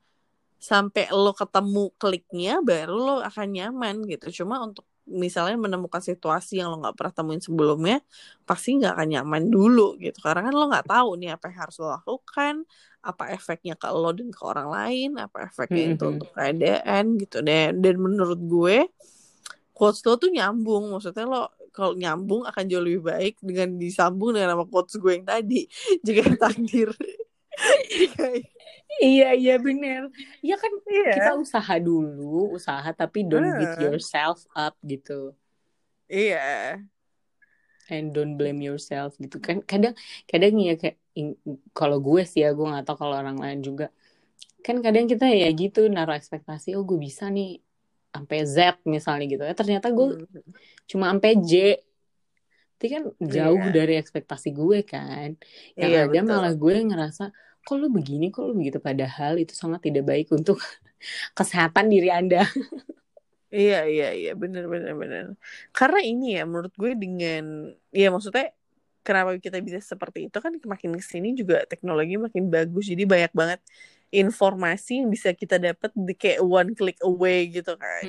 Sampai 0.62 1.10
lo 1.10 1.34
ketemu 1.34 1.90
kliknya 1.98 2.62
baru 2.62 2.94
lo 2.94 3.16
akan 3.26 3.48
nyaman 3.50 4.06
gitu. 4.06 4.44
Cuma 4.44 4.62
untuk 4.62 4.86
misalnya 5.10 5.58
menemukan 5.58 5.98
situasi 6.00 6.62
yang 6.62 6.70
lo 6.70 6.78
nggak 6.86 6.94
pernah 6.94 7.14
temuin 7.18 7.42
sebelumnya 7.42 7.98
pasti 8.46 8.78
nggak 8.78 8.94
akan 8.94 9.08
nyaman 9.10 9.44
dulu 9.50 9.98
gitu. 9.98 10.22
Karena 10.22 10.46
kan 10.46 10.54
lo 10.54 10.70
nggak 10.70 10.86
tahu 10.86 11.10
nih 11.18 11.34
apa 11.34 11.50
yang 11.50 11.58
harus 11.66 11.76
lo 11.82 11.90
lakukan, 11.90 12.56
apa 13.02 13.24
efeknya 13.34 13.74
ke 13.74 13.90
lo 13.90 14.14
dan 14.14 14.30
ke 14.30 14.42
orang 14.46 14.70
lain, 14.70 15.10
apa 15.18 15.50
efeknya 15.50 15.98
itu 15.98 16.04
Mhm. 16.06 16.12
untuk 16.14 16.30
keadaan 16.38 17.04
gitu. 17.18 17.38
Dan 17.42 17.82
dan 17.82 17.96
menurut 17.98 18.38
gue 18.46 18.78
quotes 19.82 20.06
lo 20.06 20.14
tuh 20.22 20.30
nyambung. 20.30 20.94
Maksudnya 20.94 21.26
lo 21.26 21.50
kalau 21.74 21.98
nyambung 21.98 22.46
akan 22.46 22.64
jauh 22.70 22.86
lebih 22.86 23.02
baik 23.10 23.42
dengan 23.42 23.82
disambung 23.82 24.38
dengan 24.38 24.54
nama 24.54 24.66
quotes 24.70 24.94
gue 25.02 25.18
yang 25.18 25.26
tadi. 25.26 25.66
Jika 26.06 26.38
takdir. 26.38 26.94
Iya 29.02 29.34
iya 29.40 29.56
bener 29.56 30.12
ya 30.44 30.60
kan 30.60 30.72
Iya. 30.84 31.16
kita 31.16 31.32
usaha 31.40 31.74
dulu 31.80 32.54
usaha 32.60 32.84
tapi 32.92 33.24
don't 33.24 33.56
beat 33.56 33.80
Ah. 33.80 33.88
yourself 33.88 34.44
up 34.52 34.76
gitu 34.84 35.32
Iya. 36.12 36.76
and 37.88 38.12
don't 38.12 38.36
blame 38.36 38.60
yourself 38.60 39.16
gitu 39.20 39.40
kan 39.40 39.64
kadang 39.64 39.96
kadang 40.28 40.60
ya 40.60 40.76
kayak 40.76 41.00
kalau 41.72 42.00
gue 42.04 42.24
sih 42.28 42.44
ya 42.44 42.52
gue 42.52 42.64
nggak 42.68 42.84
tahu 42.88 42.98
kalau 43.08 43.16
orang 43.20 43.40
lain 43.40 43.60
juga 43.64 43.92
kan 44.64 44.80
kadang 44.80 45.08
kita 45.08 45.28
ya 45.28 45.50
gitu 45.52 45.88
naruh 45.92 46.16
ekspektasi 46.16 46.76
oh 46.76 46.84
gue 46.88 47.00
bisa 47.00 47.28
nih 47.32 47.60
sampai 48.12 48.38
Z 48.46 48.58
misalnya 48.86 49.26
gitu 49.32 49.44
ya. 49.48 49.54
Ternyata 49.56 49.88
gue 49.92 50.08
Hmm. 50.20 50.52
cuma 50.90 51.06
sampai 51.12 51.32
J. 51.40 51.54
Itu 52.78 52.86
kan 52.94 53.04
jauh 53.22 53.62
Iya. 53.62 53.74
dari 53.78 53.94
ekspektasi 54.02 54.50
gue 54.52 54.80
kan. 54.84 55.30
Yang 55.80 55.92
Iya, 55.92 56.00
ada 56.06 56.20
betul. 56.20 56.30
malah 56.30 56.54
gue 56.58 56.76
ngerasa 56.90 57.24
kok 57.62 57.76
lu 57.78 57.88
begini? 57.94 58.34
Kok 58.34 58.44
lu 58.52 58.54
begitu? 58.60 58.78
Padahal 58.82 59.34
itu 59.38 59.54
sangat 59.54 59.86
tidak 59.86 60.04
baik 60.10 60.28
untuk 60.34 60.58
kesehatan 61.38 61.86
diri 61.94 62.10
anda. 62.10 62.42
Iya, 63.52 63.76
iya, 63.92 64.06
iya, 64.16 64.32
bener, 64.42 64.64
bener, 64.74 64.94
bener. 64.96 65.26
Karena 65.76 66.00
ini 66.10 66.40
ya, 66.40 66.48
menurut 66.48 66.72
gue 66.82 66.92
dengan, 66.96 67.44
ya 67.92 68.08
maksudnya, 68.08 68.56
kenapa 69.04 69.36
kita 69.46 69.58
bisa 69.60 69.80
seperti 69.84 70.32
itu? 70.32 70.38
Kan 70.46 70.54
makin 70.64 70.92
ke 70.96 71.04
sini 71.04 71.36
juga 71.36 71.56
teknologi 71.68 72.16
makin 72.16 72.48
bagus, 72.48 72.88
jadi 72.92 73.04
banyak 73.04 73.32
banget 73.36 73.60
informasi 74.12 74.92
yang 75.04 75.10
bisa 75.16 75.30
kita 75.42 75.56
dapat 75.68 75.92
di 75.96 76.14
kayak 76.22 76.40
one 76.44 76.72
click 76.78 77.00
away 77.08 77.48
gitu 77.56 77.74
kan. 77.80 78.06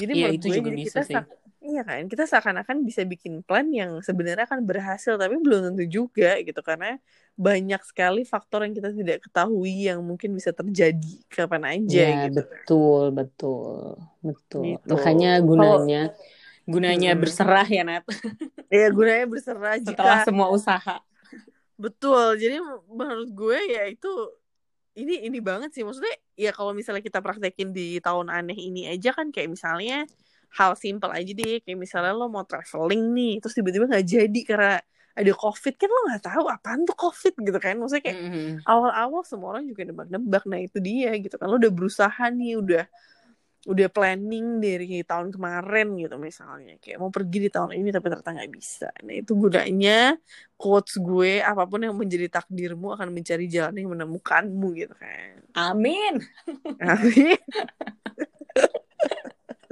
Jadi 0.00 0.12
Iya, 0.16 0.16
menurut 0.18 0.40
itu 0.40 0.46
gue 0.46 0.56
juga 0.56 0.68
jadi 0.68 0.78
bisa 0.84 1.00
kita 1.00 1.00
sih. 1.08 1.20
iya 1.62 1.80
kan, 1.88 2.02
kita 2.10 2.24
seakan-akan 2.26 2.82
bisa 2.88 3.02
bikin 3.12 3.44
plan 3.46 3.66
yang 3.70 3.90
sebenarnya 4.02 4.44
akan 4.50 4.64
berhasil, 4.66 5.14
tapi 5.20 5.36
belum 5.44 5.60
tentu 5.72 5.84
juga 5.86 6.40
gitu 6.42 6.58
karena 6.64 6.98
banyak 7.38 7.80
sekali 7.86 8.20
faktor 8.32 8.66
yang 8.66 8.74
kita 8.78 8.90
tidak 8.98 9.16
ketahui 9.24 9.86
yang 9.88 10.00
mungkin 10.02 10.30
bisa 10.38 10.50
terjadi 10.56 11.12
kapan 11.30 11.62
aja 11.78 12.00
Ya 12.00 12.06
gitu. 12.24 12.38
betul 12.38 13.02
betul 13.18 13.98
betul 14.26 14.66
Gitu. 14.66 14.92
makanya 14.92 15.26
gunanya 15.48 15.98
gunanya 16.72 17.10
Hmm. 17.10 17.20
berserah 17.20 17.66
ya 17.76 17.82
Nat 17.88 18.04
Ya 18.72 18.88
gunanya 18.90 19.26
berserah 19.32 19.76
setelah 19.84 20.18
jika 20.18 20.24
semua 20.24 20.48
usaha 20.50 21.02
betul. 21.82 22.36
Jadi 22.40 22.56
menurut 22.98 23.28
gue 23.32 23.58
ya 23.74 23.82
itu 23.92 24.08
ini 24.96 25.24
ini 25.28 25.38
banget 25.40 25.72
sih. 25.74 25.82
Maksudnya 25.86 26.14
ya 26.36 26.50
kalau 26.52 26.72
misalnya 26.76 27.02
kita 27.04 27.18
praktekin 27.24 27.72
di 27.72 27.98
tahun 28.02 28.28
aneh 28.28 28.56
ini 28.56 28.88
aja 28.92 29.10
kan 29.16 29.32
kayak 29.32 29.48
misalnya 29.52 30.04
hal 30.52 30.72
simpel 30.76 31.10
aja 31.12 31.32
deh. 31.32 31.60
Kayak 31.64 31.78
misalnya 31.80 32.12
lo 32.12 32.28
mau 32.28 32.44
traveling 32.44 33.02
nih 33.16 33.32
terus 33.40 33.54
tiba-tiba 33.56 33.88
nggak 33.88 34.06
jadi 34.06 34.40
karena 34.44 34.72
ada 35.12 35.32
covid. 35.36 35.74
Kan 35.80 35.88
lo 35.88 36.00
nggak 36.12 36.22
tahu 36.28 36.44
apaan 36.48 36.80
tuh 36.88 36.96
covid 36.96 37.34
gitu 37.40 37.58
kan. 37.60 37.74
Maksudnya 37.80 38.04
kayak 38.04 38.18
Mm-mm. 38.20 38.60
awal-awal 38.68 39.22
semua 39.24 39.56
orang 39.56 39.64
juga 39.68 39.82
nebak-nebak 39.88 40.42
nah 40.48 40.60
itu 40.60 40.78
dia 40.80 41.10
gitu 41.16 41.34
kan. 41.40 41.46
Lo 41.48 41.56
udah 41.56 41.72
berusaha 41.72 42.24
nih 42.32 42.60
udah 42.60 42.84
udah 43.62 43.86
planning 43.94 44.58
dari 44.58 45.06
tahun 45.06 45.30
kemarin 45.30 45.94
gitu 45.94 46.18
misalnya. 46.18 46.74
Kayak 46.82 46.98
mau 46.98 47.14
pergi 47.14 47.38
di 47.46 47.50
tahun 47.50 47.78
ini 47.78 47.94
tapi 47.94 48.06
ternyata 48.10 48.34
nggak 48.34 48.50
bisa. 48.50 48.90
Nah 49.06 49.14
itu 49.14 49.32
gunanya 49.38 50.18
quotes 50.58 50.98
gue 50.98 51.38
apa 51.38 51.62
pun 51.70 51.78
yang 51.86 51.94
menjadi 51.94 52.26
takdirmu 52.26 52.90
akan 52.98 53.14
mencari 53.14 53.46
jalan 53.46 53.78
yang 53.78 53.90
menemukanmu 53.94 54.66
gitu 54.74 54.94
kan. 54.98 55.46
Amin. 55.54 56.18
Amin. 56.82 57.38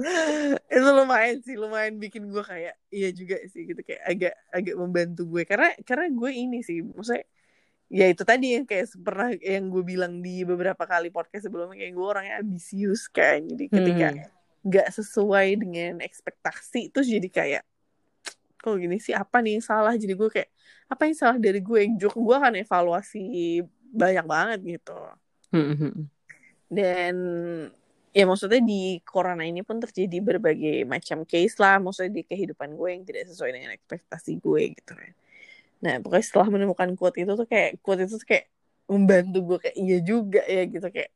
itu 0.71 0.89
lumayan 0.97 1.37
sih 1.45 1.53
lumayan 1.59 2.01
bikin 2.01 2.31
gue 2.31 2.43
kayak 2.47 2.73
iya 2.95 3.11
juga 3.11 3.43
sih 3.51 3.67
gitu. 3.67 3.83
Kayak 3.83 4.03
agak 4.07 4.33
agak 4.55 4.75
membantu 4.79 5.21
gue. 5.27 5.43
Karena 5.43 5.75
karena 5.83 6.07
gue 6.15 6.31
ini 6.31 6.63
sih 6.63 6.79
maksudnya 6.79 7.27
ya 7.91 8.07
itu 8.07 8.23
tadi 8.23 8.55
yang 8.55 8.63
kayak 8.63 8.87
pernah 9.03 9.35
yang 9.35 9.67
gue 9.67 9.83
bilang 9.83 10.23
di 10.23 10.47
beberapa 10.47 10.87
kali 10.87 11.11
podcast 11.11 11.51
sebelumnya 11.51 11.75
kayak 11.75 11.91
gue 11.91 12.07
orangnya 12.07 12.35
ambisius 12.39 13.11
kan. 13.11 13.43
Jadi 13.43 13.67
ketika 13.67 14.07
Hmm. 14.15 14.23
nggak 14.63 14.87
sesuai 14.95 15.47
dengan 15.59 15.99
ekspektasi 15.99 16.95
terus 16.95 17.11
jadi 17.11 17.27
kayak 17.27 17.63
kok 18.63 18.79
gini 18.79 18.95
sih? 19.03 19.11
Apa 19.11 19.43
nih 19.43 19.59
yang 19.59 19.65
salah? 19.67 19.93
Jadi 19.99 20.13
gue 20.15 20.29
kayak 20.31 20.49
apa 20.87 21.01
yang 21.03 21.17
salah 21.19 21.35
dari 21.35 21.59
gue? 21.59 21.79
Yang 21.83 22.07
juga 22.07 22.15
gue 22.15 22.35
akan 22.39 22.53
evaluasi 22.63 23.23
banyak 23.91 24.25
banget 24.25 24.59
gitu. 24.79 24.99
Mm-mm. 25.51 26.07
dan 26.71 27.15
ya 28.15 28.23
maksudnya 28.23 28.63
di 28.63 29.03
corona 29.03 29.43
ini 29.43 29.67
pun 29.67 29.83
terjadi 29.83 30.23
berbagai 30.23 30.87
macam 30.87 31.27
case 31.27 31.59
lah. 31.59 31.75
Maksudnya 31.83 32.11
di 32.15 32.23
kehidupan 32.23 32.71
gue 32.79 32.87
yang 32.87 33.03
tidak 33.03 33.27
sesuai 33.27 33.51
dengan 33.51 33.75
ekspektasi 33.75 34.39
gue 34.39 34.79
gitu 34.79 34.95
kan 34.95 35.11
nah 35.81 35.97
pokoknya 35.97 36.25
setelah 36.25 36.47
menemukan 36.53 36.93
quote 36.93 37.17
itu 37.17 37.33
tuh 37.33 37.47
kayak 37.49 37.81
quote 37.81 38.05
itu 38.05 38.15
tuh 38.21 38.27
kayak 38.29 38.45
membantu 38.85 39.37
gue 39.41 39.57
kayak 39.67 39.77
iya 39.77 39.97
juga 40.01 40.41
ya 40.45 40.63
gitu 40.69 40.87
kayak 40.93 41.11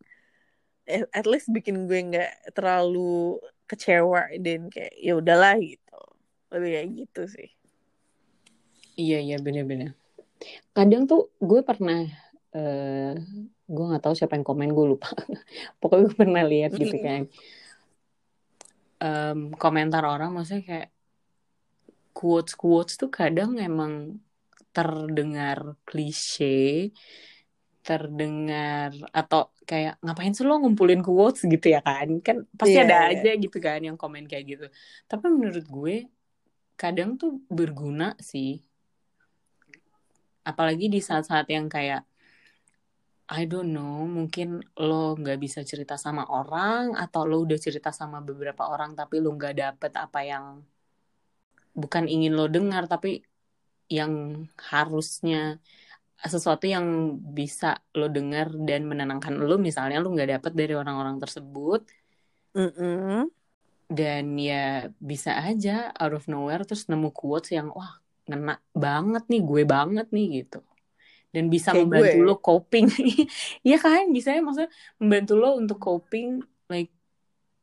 at- 1.14 1.30
least 1.30 1.50
bikin 1.50 1.86
gue 1.90 2.00
nggak 2.14 2.54
terlalu 2.54 3.42
kecewa 3.66 4.30
dan 4.42 4.70
kayak 4.70 4.94
ya 4.98 5.14
udahlah 5.18 5.58
gitu 5.58 5.98
lebih 6.54 6.70
kayak 6.74 6.90
gitu 7.06 7.22
sih 7.30 7.50
Iya 8.96 9.20
iya 9.20 9.38
bener-bener. 9.44 9.92
Kadang 10.72 11.04
tuh 11.04 11.28
gue 11.44 11.60
pernah 11.68 12.08
eh 12.56 13.14
gue 13.68 13.86
nggak 13.92 14.04
tahu 14.08 14.16
siapa 14.16 14.40
yang 14.40 14.48
komen 14.48 14.72
gue 14.72 14.86
lupa. 14.96 15.12
Pokoknya 15.84 16.04
gue 16.08 16.16
pernah 16.16 16.44
lihat 16.48 16.72
gitu 16.80 16.96
kan. 16.96 17.28
Em, 19.04 19.52
komentar 19.60 20.08
orang 20.08 20.32
maksudnya 20.32 20.64
kayak 20.64 20.90
quotes 22.16 22.56
quotes 22.56 22.96
tuh 22.96 23.12
kadang 23.12 23.60
emang 23.60 24.24
terdengar 24.76 25.60
klise, 25.88 26.46
terdengar 27.86 28.90
atau 29.20 29.42
kayak 29.70 29.94
ngapain 30.04 30.34
sih 30.34 30.46
lo 30.50 30.54
ngumpulin 30.62 31.02
quotes 31.06 31.42
gitu 31.54 31.68
ya 31.76 31.80
kan? 31.88 32.08
Kan 32.26 32.38
pasti 32.60 32.78
Iya, 32.78 32.82
ada 32.84 32.96
iya. 33.06 33.20
aja 33.20 33.30
gitu 33.44 33.58
kan 33.66 33.80
yang 33.88 33.98
komen 34.02 34.24
kayak 34.30 34.46
gitu. 34.52 34.66
Tapi 35.10 35.26
menurut 35.36 35.66
gue 35.76 35.96
kadang 36.82 37.10
tuh 37.22 37.32
berguna 37.58 38.06
sih 38.32 38.50
apalagi 40.50 40.86
di 40.94 41.00
saat-saat 41.08 41.48
yang 41.56 41.66
kayak 41.76 42.02
I 43.26 43.50
don't 43.52 43.74
know, 43.78 44.06
mungkin 44.18 44.48
lo 44.88 45.18
nggak 45.22 45.38
bisa 45.46 45.62
cerita 45.72 45.96
sama 46.06 46.24
orang 46.40 46.84
atau 47.04 47.22
lo 47.30 47.36
udah 47.46 47.58
cerita 47.66 47.90
sama 48.00 48.18
beberapa 48.30 48.64
orang 48.74 48.92
tapi 49.00 49.16
lo 49.24 49.30
nggak 49.38 49.54
dapet 49.64 49.92
apa 50.06 50.20
yang 50.32 50.46
bukan 51.82 52.06
ingin 52.16 52.34
lo 52.40 52.46
dengar 52.56 52.84
tapi 52.94 53.10
yang 53.90 54.14
harusnya 54.72 55.60
sesuatu 56.34 56.66
yang 56.66 56.86
bisa 57.38 57.66
lo 57.98 58.06
dengar 58.10 58.48
dan 58.70 58.82
menenangkan 58.90 59.36
lo 59.38 59.56
misalnya 59.68 59.98
lo 60.04 60.08
nggak 60.14 60.30
dapet 60.40 60.52
dari 60.60 60.74
orang-orang 60.82 61.18
tersebut. 61.24 61.82
Mm-mm. 62.56 63.30
dan 63.86 64.24
ya 64.42 64.90
bisa 64.98 65.32
aja 65.46 65.94
out 66.02 66.14
of 66.18 66.26
nowhere 66.26 66.66
terus 66.66 66.90
nemu 66.90 67.10
quotes 67.14 67.54
yang 67.54 67.70
wah 67.78 68.02
ngena 68.26 68.58
banget 68.74 69.24
nih 69.32 69.42
gue 69.50 69.62
banget 69.74 70.08
nih 70.16 70.26
gitu. 70.42 70.58
Dan 71.34 71.46
bisa 71.54 71.72
Kayak 71.72 71.86
membantu 71.86 72.18
gue. 72.18 72.26
lo 72.28 72.34
coping. 72.42 72.86
Iya 73.68 73.78
kan? 73.86 74.04
Bisa 74.16 74.30
ya 74.36 74.42
maksudnya 74.46 74.72
membantu 75.02 75.34
lo 75.42 75.48
untuk 75.62 75.78
coping 75.78 76.42
like 76.72 76.92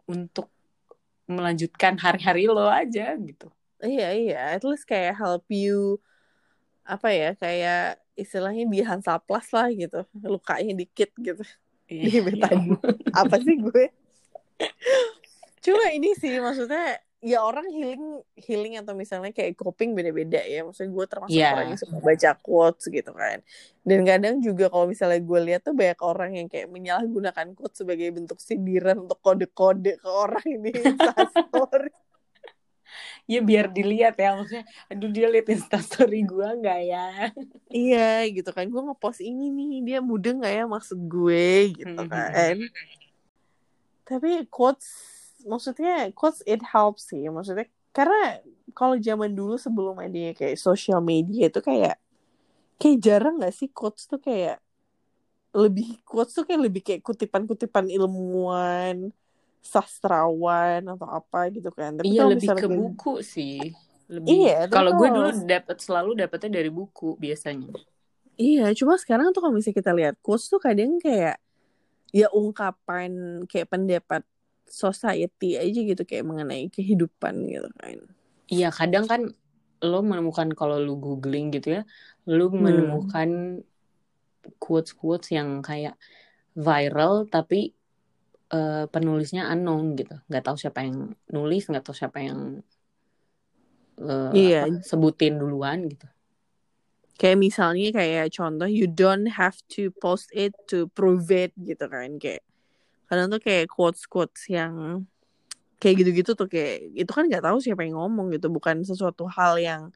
untuk 0.07 0.47
melanjutkan 1.27 1.95
hari-hari 2.05 2.47
lo 2.47 2.67
aja 2.69 3.17
gitu. 3.29 3.47
Iya 3.83 4.07
iya, 4.21 4.37
at 4.55 4.63
least 4.69 4.87
kayak 4.91 5.19
help 5.19 5.45
you 5.51 5.99
apa 6.83 7.09
ya 7.15 7.31
kayak 7.39 8.03
istilahnya 8.19 8.69
di 8.69 8.83
Hansaplas 8.85 9.49
lah 9.55 9.71
gitu, 9.73 10.05
lukanya 10.27 10.75
dikit 10.77 11.11
gitu. 11.17 11.43
Iya, 11.89 12.05
Di 12.09 12.19
betadine. 12.25 12.79
Apa 13.13 13.37
sih 13.41 13.57
gue? 13.59 13.85
Cuma 15.63 15.85
ini 15.95 16.13
sih 16.19 16.41
maksudnya 16.43 16.99
ya 17.23 17.39
orang 17.39 17.71
healing 17.71 18.19
healing 18.35 18.75
atau 18.83 18.99
misalnya 18.99 19.31
kayak 19.31 19.55
coping 19.55 19.95
beda-beda 19.95 20.43
ya. 20.43 20.67
Maksudnya 20.67 20.91
gue 20.91 21.07
termasuk 21.07 21.39
Iya. 21.39 21.49
orang 21.55 21.67
yang 21.71 21.81
suka 21.81 21.97
baca 22.03 22.31
quotes 22.43 22.85
gitu 22.91 23.13
kan. 23.15 23.39
Dan 23.87 24.03
kadang 24.03 24.43
juga 24.43 24.67
kalau 24.67 24.91
misalnya 24.91 25.23
gue 25.23 25.41
lihat 25.47 25.63
tuh 25.63 25.75
banyak 25.75 26.01
orang 26.03 26.31
yang 26.35 26.49
kayak 26.51 26.67
menyalahgunakan 26.67 27.55
quotes 27.55 27.79
sebagai 27.79 28.11
bentuk 28.11 28.43
sindiran 28.43 29.07
untuk 29.07 29.23
kode-kode 29.23 30.03
ke 30.03 30.09
orang 30.11 30.43
di 30.67 30.71
Instastory. 30.75 31.91
Ya 33.31 33.41
biar 33.41 33.71
dilihat 33.71 34.15
ya 34.19 34.35
maksudnya 34.35 34.67
aduh 34.91 35.11
dia 35.11 35.27
liat 35.31 35.49
instastory 35.49 36.23
gue 36.27 36.49
nggak 36.61 36.81
ya? 36.87 37.07
Iya 37.73 38.29
gitu 38.29 38.51
kan. 38.53 38.69
Gue 38.69 38.83
ngepost 38.85 39.25
ini 39.25 39.49
nih 39.49 39.71
dia 39.81 39.99
mudeng 40.05 40.43
nggak 40.43 40.55
ya 40.55 40.65
maksud 40.69 40.99
gue? 41.09 41.73
Gitu 41.73 42.01
kan. 42.09 42.57
tapi 44.03 44.45
quotes 44.51 44.89
maksudnya 45.47 46.13
quotes 46.13 46.45
it 46.45 46.61
helps 46.61 47.09
sih. 47.09 47.25
Maksudnya 47.33 47.67
karena 47.97 48.41
kalau 48.73 48.97
zaman 48.97 49.33
dulu 49.33 49.57
sebelum 49.61 50.01
adanya 50.01 50.33
kayak 50.33 50.57
social 50.61 51.01
media 51.01 51.49
itu 51.49 51.61
kayak 51.61 51.97
kayak 52.81 52.99
jarang 52.99 53.39
nggak 53.39 53.55
sih 53.55 53.69
quotes 53.71 54.09
tuh 54.09 54.19
kayak 54.19 54.59
lebih 55.53 56.01
quotes 56.09 56.33
tuh 56.33 56.49
kayak 56.49 56.63
lebih 56.67 56.83
kayak 56.83 57.05
kutipan-kutipan 57.05 57.93
ilmuwan 57.93 59.13
sastrawan 59.63 60.83
atau 60.91 61.07
apa 61.07 61.49
gitu 61.55 61.71
kan 61.71 61.95
tapi 61.95 62.13
iya 62.13 62.23
lebih 62.27 62.51
ke 62.53 62.67
buku 62.67 63.23
sih 63.23 63.71
lebih 64.11 64.35
Iya, 64.43 64.69
kalau 64.69 64.91
gue 64.99 65.09
dulu 65.09 65.31
dapat 65.47 65.77
selalu 65.81 66.11
dapetnya 66.21 66.51
dari 66.61 66.71
buku 66.71 67.17
biasanya 67.17 67.71
Iya, 68.41 68.73
cuma 68.75 68.97
sekarang 68.99 69.31
tuh 69.31 69.41
kalau 69.45 69.55
misalnya 69.55 69.79
kita 69.81 69.93
lihat 69.93 70.15
quotes 70.25 70.49
tuh 70.51 70.59
kadang 70.59 70.99
kayak 70.99 71.37
ya 72.13 72.27
ungkapan 72.33 73.43
kayak 73.49 73.69
pendapat 73.73 74.23
society 74.69 75.57
aja 75.61 75.81
gitu 75.91 76.03
kayak 76.05 76.25
mengenai 76.27 76.67
kehidupan 76.73 77.35
gitu 77.49 77.69
kan. 77.79 77.99
Iya 78.53 78.69
kadang 78.79 79.05
kan 79.09 79.23
lo 79.83 79.99
menemukan 80.03 80.49
kalau 80.59 80.77
lo 80.79 80.95
googling 80.99 81.51
gitu 81.55 81.69
ya, 81.77 81.83
lo 82.29 82.51
Hmm. 82.51 82.65
menemukan 82.65 83.29
quotes-quotes 84.63 85.29
yang 85.37 85.63
kayak 85.63 85.95
viral 86.57 87.27
tapi 87.31 87.73
eh, 88.53 88.85
penulisnya 88.93 89.49
unknown 89.49 89.97
gitu, 89.97 90.15
nggak 90.29 90.45
tahu 90.45 90.57
siapa 90.61 90.85
yang 90.85 91.17
nulis, 91.33 91.67
nggak 91.67 91.85
tahu 91.85 91.97
siapa 91.97 92.21
yang 92.21 92.61
eh, 93.99 94.31
Iya. 94.33 94.63
apa, 94.69 94.85
sebutin 94.85 95.41
duluan 95.41 95.89
gitu. 95.89 96.07
Kayak 97.17 97.39
misalnya 97.39 97.89
kayak 97.95 98.35
contoh 98.35 98.67
you 98.67 98.89
don't 98.91 99.29
have 99.39 99.55
to 99.71 99.95
post 100.03 100.33
it 100.35 100.51
to 100.67 100.91
prove 100.97 101.31
it 101.31 101.55
gitu 101.55 101.87
kan 101.87 102.19
kayak 102.19 102.43
kadang 103.07 103.29
tuh 103.31 103.39
kayak 103.39 103.69
quotes 103.71 104.09
quotes 104.09 104.49
yang 104.51 105.05
kayak 105.79 106.03
gitu-gitu 106.03 106.35
tuh 106.35 106.49
kayak 106.51 106.83
itu 106.97 107.11
kan 107.13 107.29
nggak 107.31 107.45
tahu 107.45 107.61
siapa 107.63 107.85
yang 107.87 108.01
ngomong 108.01 108.33
gitu 108.35 108.49
bukan 108.51 108.83
sesuatu 108.83 109.29
hal 109.29 109.61
yang 109.61 109.93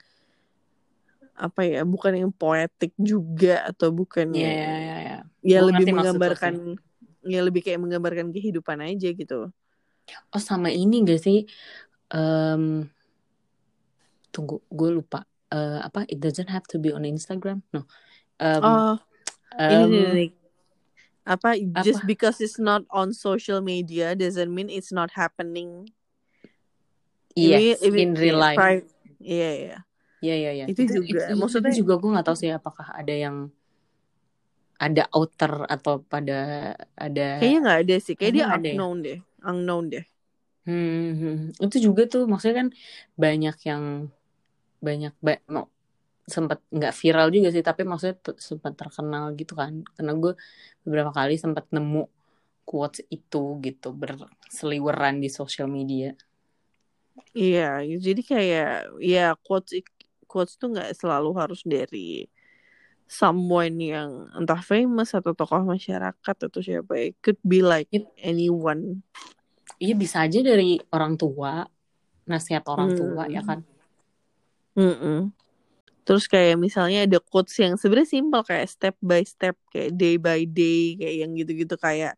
apa 1.34 1.66
ya 1.66 1.82
bukan 1.82 2.14
yang 2.14 2.30
poetik 2.30 2.94
juga 2.96 3.64
atau 3.64 3.90
bukan 3.90 4.30
Iya, 4.30 4.46
yang 4.46 4.54
iya, 4.54 4.74
iya, 4.78 4.96
iya. 5.02 5.18
ya 5.42 5.58
lebih 5.66 5.84
menggambarkan 5.92 6.54
ya 7.26 7.42
lebih 7.42 7.60
kayak 7.66 7.82
menggambarkan 7.82 8.30
kehidupan 8.30 8.78
aja 8.82 9.10
gitu 9.10 9.50
Oh 10.30 10.38
sama 10.38 10.70
ini 10.70 11.02
gak 11.02 11.18
sih? 11.18 11.50
Em, 12.14 12.86
tunggu, 14.30 14.62
gue 14.70 14.90
lupa. 14.94 15.26
Eh, 15.50 15.80
apa? 15.82 16.06
It 16.06 16.22
doesn't 16.22 16.46
have 16.46 16.62
to 16.70 16.78
be 16.78 16.94
on 16.94 17.02
Instagram. 17.02 17.66
No. 17.74 17.90
Em, 18.38 18.62
oh 18.62 18.94
ini 19.56 19.74
em, 19.82 19.90
nih, 19.90 20.06
nih. 20.14 20.30
apa 21.26 21.58
just 21.82 22.04
apa? 22.04 22.06
because 22.06 22.38
it's 22.38 22.60
not 22.60 22.86
on 22.92 23.10
social 23.10 23.58
media 23.58 24.14
doesn't 24.14 24.52
mean 24.52 24.70
it's 24.70 24.94
not 24.94 25.10
happening 25.16 25.90
yes, 27.34 27.82
Ini- 27.82 27.90
ini- 27.90 28.02
in 28.06 28.10
real 28.14 28.38
life. 28.38 28.86
iya 29.18 29.50
iya 29.58 29.78
Iya 30.22 30.34
iya 30.34 30.50
iya. 30.62 30.64
Itu 30.70 30.86
juga, 30.86 31.28
itu, 31.28 31.34
maksudnya- 31.34 31.74
itu 31.74 31.82
juga 31.84 31.94
gue 32.00 32.10
nggak 32.14 32.26
tahu 32.30 32.36
sih 32.38 32.48
apakah 32.54 32.88
ada 32.94 33.10
yang 33.12 33.50
ada 34.84 35.02
outer 35.16 35.52
atau 35.74 35.94
pada 36.12 36.32
ada. 37.04 37.22
kayaknya 37.36 37.58
nggak 37.64 37.78
ada 37.82 37.94
sih 38.04 38.14
kayak 38.18 38.32
dia 38.36 38.44
ya. 38.44 38.54
unknown 38.56 38.96
deh 39.06 39.18
unknown 39.50 39.84
deh 39.92 40.04
Hmm, 40.66 41.14
hmm. 41.20 41.34
itu 41.64 41.76
juga 41.86 42.02
tuh 42.12 42.22
maksudnya 42.30 42.56
kan 42.66 42.68
banyak 43.22 43.54
yang 43.70 43.82
banyak 44.86 45.12
ba 45.26 45.32
mau 45.54 45.64
sempat 46.34 46.58
nggak 46.76 46.94
viral 47.00 47.28
juga 47.36 47.48
sih 47.54 47.64
tapi 47.68 47.82
maksudnya 47.90 48.16
sempat 48.48 48.72
terkenal 48.80 49.24
gitu 49.40 49.52
kan 49.60 49.72
karena 49.96 50.12
gue 50.22 50.32
beberapa 50.84 51.12
kali 51.18 51.34
sempat 51.44 51.64
nemu 51.74 52.00
quotes 52.68 53.00
itu 53.16 53.38
gitu 53.66 53.88
berseliweran 54.02 55.16
di 55.24 55.28
sosial 55.38 55.68
media. 55.78 56.08
iya 57.40 57.62
jadi 58.06 58.20
kayak 58.30 58.66
ya 59.12 59.20
quotes 59.44 59.70
quotes 60.30 60.52
tuh 60.60 60.68
nggak 60.72 60.88
selalu 61.00 61.28
harus 61.40 61.60
dari 61.74 61.98
someone 63.06 63.78
yang 63.78 64.26
entah 64.34 64.58
famous 64.60 65.14
atau 65.14 65.30
tokoh 65.32 65.62
masyarakat 65.62 66.36
atau 66.50 66.60
siapa 66.60 66.92
it 66.98 67.14
could 67.22 67.38
be 67.40 67.62
like 67.62 67.86
It- 67.88 68.10
anyone 68.18 69.00
Iya 69.76 69.94
bisa 69.94 70.24
aja 70.24 70.40
dari 70.40 70.80
orang 70.90 71.14
tua 71.14 71.66
nasihat 72.24 72.64
orang 72.66 72.90
Hmm. 72.92 72.98
tua 72.98 73.24
ya 73.28 73.44
kan. 73.44 73.60
Mm-mm. 74.72 75.30
Terus 76.06 76.24
kayak 76.26 76.56
misalnya 76.56 77.04
ada 77.04 77.18
quotes 77.18 77.52
yang 77.58 77.74
sebenarnya 77.74 78.08
simple 78.08 78.40
kayak 78.40 78.70
step 78.70 78.96
by 79.02 79.20
step 79.26 79.58
kayak 79.68 79.92
day 79.94 80.16
by 80.16 80.46
day 80.46 80.94
kayak 80.96 81.16
yang 81.26 81.30
gitu-gitu 81.34 81.74
kayak 81.76 82.14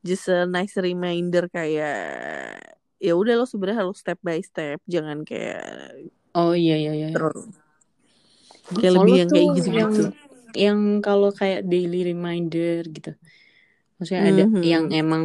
just 0.00 0.26
a 0.26 0.48
nice 0.48 0.72
reminder 0.74 1.46
kayak 1.46 2.56
ya 2.96 3.12
udah 3.14 3.38
lo 3.38 3.44
sebenarnya 3.44 3.84
harus 3.86 4.00
step 4.00 4.18
by 4.18 4.40
step 4.40 4.80
jangan 4.88 5.22
kayak 5.22 5.94
Oh 6.32 6.56
iya 6.56 6.74
iya 6.74 6.92
iya. 6.96 7.08
terus 7.12 7.50
kayak 8.68 8.92
lebih 9.00 9.14
yang 9.16 9.28
kayak 9.30 9.46
gitu-gitu. 9.56 9.78
yang 9.78 9.92
yang 10.56 10.78
kalau 11.00 11.30
kayak 11.32 11.64
daily 11.64 12.04
reminder 12.04 12.84
gitu. 12.84 13.12
Maksudnya 13.96 14.22
ada 14.24 14.44
Mhm. 14.46 14.62
yang 14.62 14.84
emang 14.92 15.22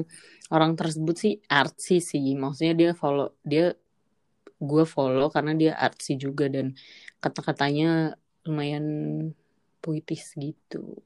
orang 0.49 0.73
tersebut 0.73 1.15
sih 1.15 1.33
artsy 1.47 1.99
sih. 1.99 2.33
Maksudnya 2.35 2.73
dia 2.73 2.91
follow 2.93 3.33
dia 3.43 3.73
gue 4.63 4.83
follow 4.87 5.27
karena 5.27 5.51
dia 5.53 5.73
artsy 5.75 6.15
juga 6.15 6.47
dan 6.47 6.75
kata-katanya 7.19 8.15
lumayan 8.47 8.85
puitis 9.79 10.31
gitu. 10.35 10.99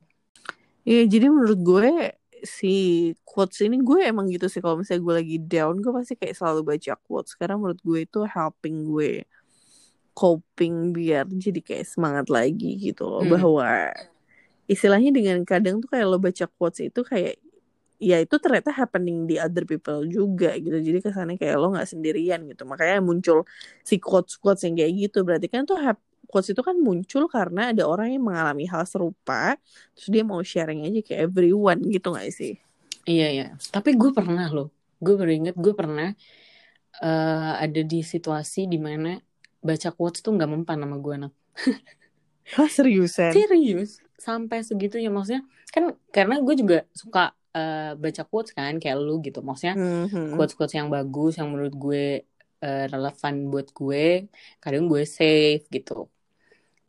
Iya 0.85 1.03
jadi 1.09 1.27
menurut 1.27 1.59
gue 1.59 1.89
si 2.45 2.73
quotes 3.25 3.59
ini 3.65 3.81
gue 3.81 4.05
emang 4.05 4.29
gitu 4.29 4.45
sih 4.45 4.61
kalau 4.61 4.77
misalnya 4.77 5.01
gue 5.03 5.15
lagi 5.25 5.37
down 5.41 5.81
gue 5.81 5.89
pasti 5.89 6.13
kayak 6.13 6.37
selalu 6.37 6.61
baca 6.77 6.93
quotes 7.01 7.33
karena 7.33 7.57
menurut 7.57 7.81
gue 7.81 8.05
itu 8.05 8.19
helping 8.29 8.85
gue 8.85 9.25
coping 10.17 10.75
biar 10.97 11.25
jadi 11.45 11.59
kayak 11.67 11.85
semangat 11.93 12.27
lagi 12.37 12.67
gitu 12.85 13.03
loh 13.11 13.21
Hmm. 13.21 13.29
bahwa 13.33 13.65
istilahnya 14.73 15.11
dengan 15.17 15.37
kadang 15.51 15.75
tuh 15.83 15.89
kayak 15.93 16.07
lo 16.11 16.17
baca 16.19 16.45
quotes 16.57 16.79
itu 16.89 17.01
kayak 17.11 17.33
ya 18.09 18.17
itu 18.23 18.35
ternyata 18.43 18.69
happening 18.75 19.17
di 19.29 19.35
other 19.45 19.63
people 19.71 20.03
juga 20.17 20.53
gitu 20.63 20.77
jadi 20.87 20.99
kesannya 21.05 21.35
kayak 21.41 21.55
lo 21.61 21.67
nggak 21.73 21.89
sendirian 21.93 22.41
gitu 22.51 22.63
makanya 22.71 22.97
muncul 23.09 23.39
si 23.89 23.95
quotes 24.01 24.35
quotes 24.41 24.61
yang 24.67 24.75
kayak 24.79 24.93
gitu 25.09 25.17
berarti 25.27 25.47
kan 25.53 25.63
tuh 25.69 25.77
quotes 26.31 26.49
itu 26.53 26.61
kan 26.69 26.77
muncul 26.87 27.23
karena 27.31 27.71
ada 27.73 27.83
orang 27.87 28.07
yang 28.15 28.23
mengalami 28.27 28.65
hal 28.73 28.83
serupa 28.89 29.57
terus 29.95 30.09
dia 30.13 30.23
mau 30.27 30.41
sharing 30.43 30.85
aja 30.87 30.99
ke 31.07 31.13
everyone 31.25 31.81
gitu 31.89 32.13
gak 32.17 32.29
sih 32.35 32.53
Iya 33.09 33.25
ya. 33.37 33.43
Tapi 33.73 33.89
gue 34.01 34.09
pernah 34.17 34.45
loh. 34.55 34.65
Gue 35.03 35.13
baru 35.19 35.31
inget 35.37 35.55
gue 35.63 35.73
pernah 35.79 36.05
eh, 37.03 37.51
ada 37.63 37.79
di 37.91 37.97
situasi 38.11 38.59
di 38.73 38.77
mana 38.87 39.09
baca 39.67 39.89
quotes 39.97 40.19
tuh 40.25 40.31
nggak 40.35 40.49
mempan 40.53 40.77
sama 40.83 40.95
gue 41.03 41.13
anak. 41.19 41.33
Hah 42.55 42.69
seriusan 42.71 43.31
Serius. 43.35 43.99
Sampai 44.17 44.63
segitunya 44.63 45.11
maksudnya 45.11 45.43
kan 45.73 45.83
karena 46.15 46.35
gue 46.45 46.55
juga 46.61 46.77
suka 46.95 47.35
eh, 47.57 47.91
baca 48.03 48.21
quotes 48.29 48.51
kan 48.57 48.73
kayak 48.81 48.97
lu 49.05 49.19
gitu. 49.25 49.39
Maksudnya 49.43 49.75
Mhm. 49.77 50.37
quotes-quotes 50.37 50.75
yang 50.79 50.87
bagus 50.87 51.33
yang 51.39 51.47
menurut 51.51 51.75
gue 51.75 52.05
eh, 52.57 52.85
relevan 52.89 53.33
buat 53.53 53.67
gue 53.69 54.05
kadang 54.57 54.89
gue 54.89 55.03
save 55.05 55.61
gitu 55.69 56.09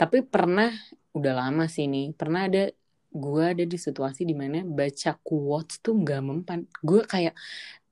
tapi 0.00 0.22
pernah 0.24 0.70
udah 1.12 1.32
lama 1.34 1.66
sih 1.68 1.84
nih 1.90 2.14
pernah 2.14 2.46
ada 2.48 2.70
gue 3.08 3.44
ada 3.44 3.64
di 3.66 3.76
situasi 3.76 4.22
di 4.24 4.32
mana 4.32 4.62
baca 4.62 5.10
quotes 5.20 5.82
tuh 5.84 5.92
nggak 5.98 6.20
mempan 6.24 6.58
gue 6.80 7.02
kayak 7.04 7.34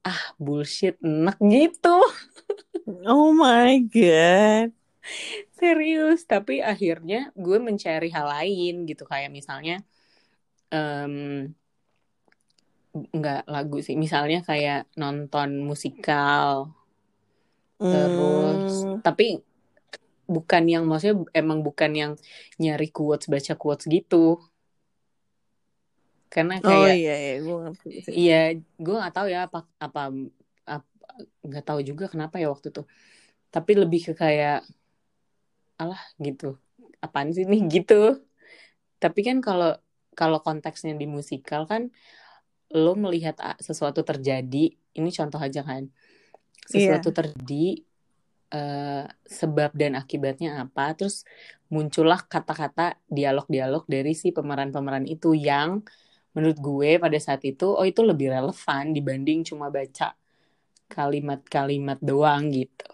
ah 0.06 0.20
bullshit 0.38 0.96
enak 1.02 1.36
gitu. 1.42 1.96
Oh 3.06 3.34
my 3.34 3.82
god. 3.90 4.70
Serius 5.58 6.22
tapi 6.26 6.62
akhirnya 6.62 7.34
gue 7.34 7.58
mencari 7.58 8.08
hal 8.14 8.26
lain 8.30 8.74
gitu 8.86 9.02
kayak 9.06 9.30
misalnya 9.34 9.82
em, 10.70 11.50
nggak 12.96 13.42
lagu 13.54 13.76
sih 13.84 13.92
misalnya 14.04 14.40
kayak 14.40 14.88
nonton 14.96 15.60
musikal 15.60 16.72
terus 17.76 18.88
Hmm. 18.88 19.04
tapi 19.04 19.44
bukan 20.26 20.62
yang 20.64 20.84
maksudnya 20.88 21.28
emang 21.36 21.60
bukan 21.62 21.92
yang 21.92 22.12
nyari 22.56 22.88
quotes 22.90 23.28
baca 23.28 23.52
quotes 23.54 23.84
gitu 23.86 24.40
karena 26.32 26.54
oh 26.60 26.70
kayak 26.70 26.94
iya 27.00 27.14
iya 27.22 27.32
gue 27.44 27.56
ngerti 27.62 27.88
iya 28.12 28.40
gue 28.56 28.94
nggak 29.00 29.14
tahu 29.14 29.26
ya 29.30 29.38
apa 29.46 29.58
apa 29.80 30.00
ap- 30.66 30.94
nggak 31.46 31.64
tahu 31.64 31.80
juga 31.86 32.04
kenapa 32.12 32.36
ya 32.42 32.48
waktu 32.52 32.68
itu. 32.72 32.82
Tapi 33.54 33.72
lebih 33.78 34.00
ke 34.10 34.12
kayak 34.12 34.66
alah 35.80 36.02
gitu. 36.20 36.56
Apaan 37.04 37.30
sih 37.32 37.44
nih? 37.48 37.60
Gitu. 37.74 38.20
Tapi 38.96 39.20
kan 39.24 39.38
kalau 39.44 39.76
kalau 40.16 40.40
konteksnya 40.40 40.96
di 40.96 41.04
musikal 41.04 41.68
kan 41.68 41.92
lo 42.72 42.96
melihat 42.98 43.36
ah, 43.44 43.56
sesuatu 43.60 44.00
terjadi 44.02 44.72
ini 44.74 45.10
contoh 45.12 45.40
aja 45.40 45.62
kan. 45.62 45.86
Iya. 46.66 46.98
sesuatu 46.98 47.14
terjadi 47.14 47.78
eh, 48.50 49.04
sebab 49.22 49.70
dan 49.78 49.94
akibatnya 49.94 50.66
apa 50.66 50.98
terus 50.98 51.22
muncullah 51.70 52.26
kata-kata 52.26 52.98
dialog-dialog 53.06 53.86
dari 53.86 54.18
si 54.18 54.34
pemeran-pemeran 54.34 55.06
itu 55.06 55.34
yang 55.34 55.86
menurut 56.36 56.58
gue 56.60 57.00
pada 57.00 57.16
saat 57.16 57.40
itu 57.48 57.64
oh 57.64 57.86
itu 57.88 58.04
lebih 58.04 58.28
relevan 58.28 58.92
dibanding 58.92 59.40
cuma 59.40 59.72
baca 59.72 60.12
kalimat-kalimat 60.92 61.96
doang 62.04 62.52
gitu. 62.52 62.86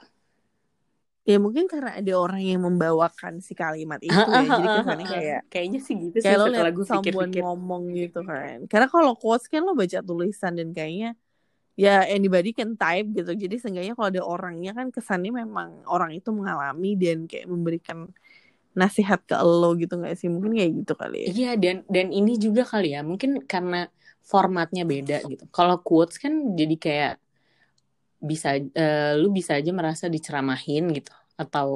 Ya 1.22 1.38
mungkin 1.38 1.70
karena 1.70 2.02
ada 2.02 2.12
orang 2.18 2.42
yang 2.42 2.66
membawakan 2.66 3.38
si 3.38 3.55
kalimat 3.55 4.02
itu 4.02 4.14
ya. 4.14 4.42
Jadi 4.42 4.68
kesannya 4.78 5.07
kayak 5.07 5.40
kayaknya 5.50 5.81
sih 5.83 5.94
gitu 5.94 6.16
sih 6.18 6.26
kayak 6.26 6.38
lo 6.38 6.46
liat 6.50 6.74
gue 6.74 6.87
someone 6.87 7.02
pikir-pikir. 7.02 7.42
ngomong 7.42 7.83
gitu 7.94 8.20
kan. 8.26 8.66
Karena 8.66 8.87
kalau 8.90 9.14
quotes 9.14 9.46
kan 9.46 9.62
lo 9.62 9.74
baca 9.74 9.98
tulisan 10.02 10.59
dan 10.59 10.74
kayaknya 10.74 11.14
ya 11.78 12.02
anybody 12.11 12.50
can 12.50 12.74
type 12.74 13.07
gitu. 13.14 13.38
Jadi 13.38 13.55
seenggaknya 13.59 13.94
kalau 13.94 14.09
ada 14.11 14.22
orangnya 14.26 14.74
kan 14.74 14.90
kesannya 14.90 15.31
memang 15.31 15.87
orang 15.87 16.11
itu 16.11 16.35
mengalami 16.35 16.98
dan 16.98 17.31
kayak 17.31 17.46
memberikan 17.46 18.11
nasihat 18.80 19.20
ke 19.28 19.35
lo 19.61 19.66
gitu 19.80 19.92
nggak 20.00 20.14
sih 20.20 20.28
mungkin 20.35 20.52
kayak 20.58 20.72
gitu 20.80 20.92
kali 21.02 21.18
ya 21.28 21.30
Iya 21.30 21.46
dan 21.62 21.76
dan 21.94 22.06
ini 22.18 22.30
juga 22.44 22.62
kali 22.72 22.87
ya 22.94 23.00
mungkin 23.11 23.30
karena 23.52 23.76
formatnya 24.30 24.82
beda 24.92 25.14
gitu. 25.30 25.44
Kalau 25.56 25.76
quotes 25.87 26.16
kan 26.22 26.32
jadi 26.58 26.74
kayak 26.85 27.12
bisa 28.30 28.48
eh, 28.80 29.12
lu 29.20 29.26
bisa 29.38 29.52
aja 29.58 29.70
merasa 29.78 30.04
diceramahin 30.14 30.85
gitu 30.96 31.11
atau 31.42 31.68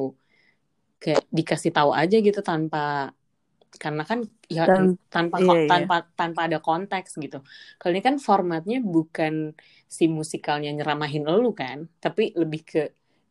kayak 1.03 1.23
dikasih 1.39 1.71
tahu 1.77 1.91
aja 2.01 2.17
gitu 2.27 2.41
tanpa 2.51 2.79
karena 3.83 4.03
kan 4.11 4.19
ya 4.57 4.63
Dan- 4.69 4.97
tanpa 5.15 5.37
iya, 5.45 5.59
iya. 5.67 5.71
tanpa 5.71 5.95
tanpa 6.19 6.41
ada 6.49 6.59
konteks 6.67 7.11
gitu. 7.25 7.37
Kalau 7.79 7.91
ini 7.95 8.03
kan 8.09 8.17
formatnya 8.29 8.77
bukan 8.95 9.35
si 9.97 10.05
musikalnya 10.19 10.71
nyeramahin 10.77 11.25
lu 11.43 11.51
kan, 11.61 11.79
tapi 12.05 12.23
lebih 12.41 12.61
ke 12.71 12.79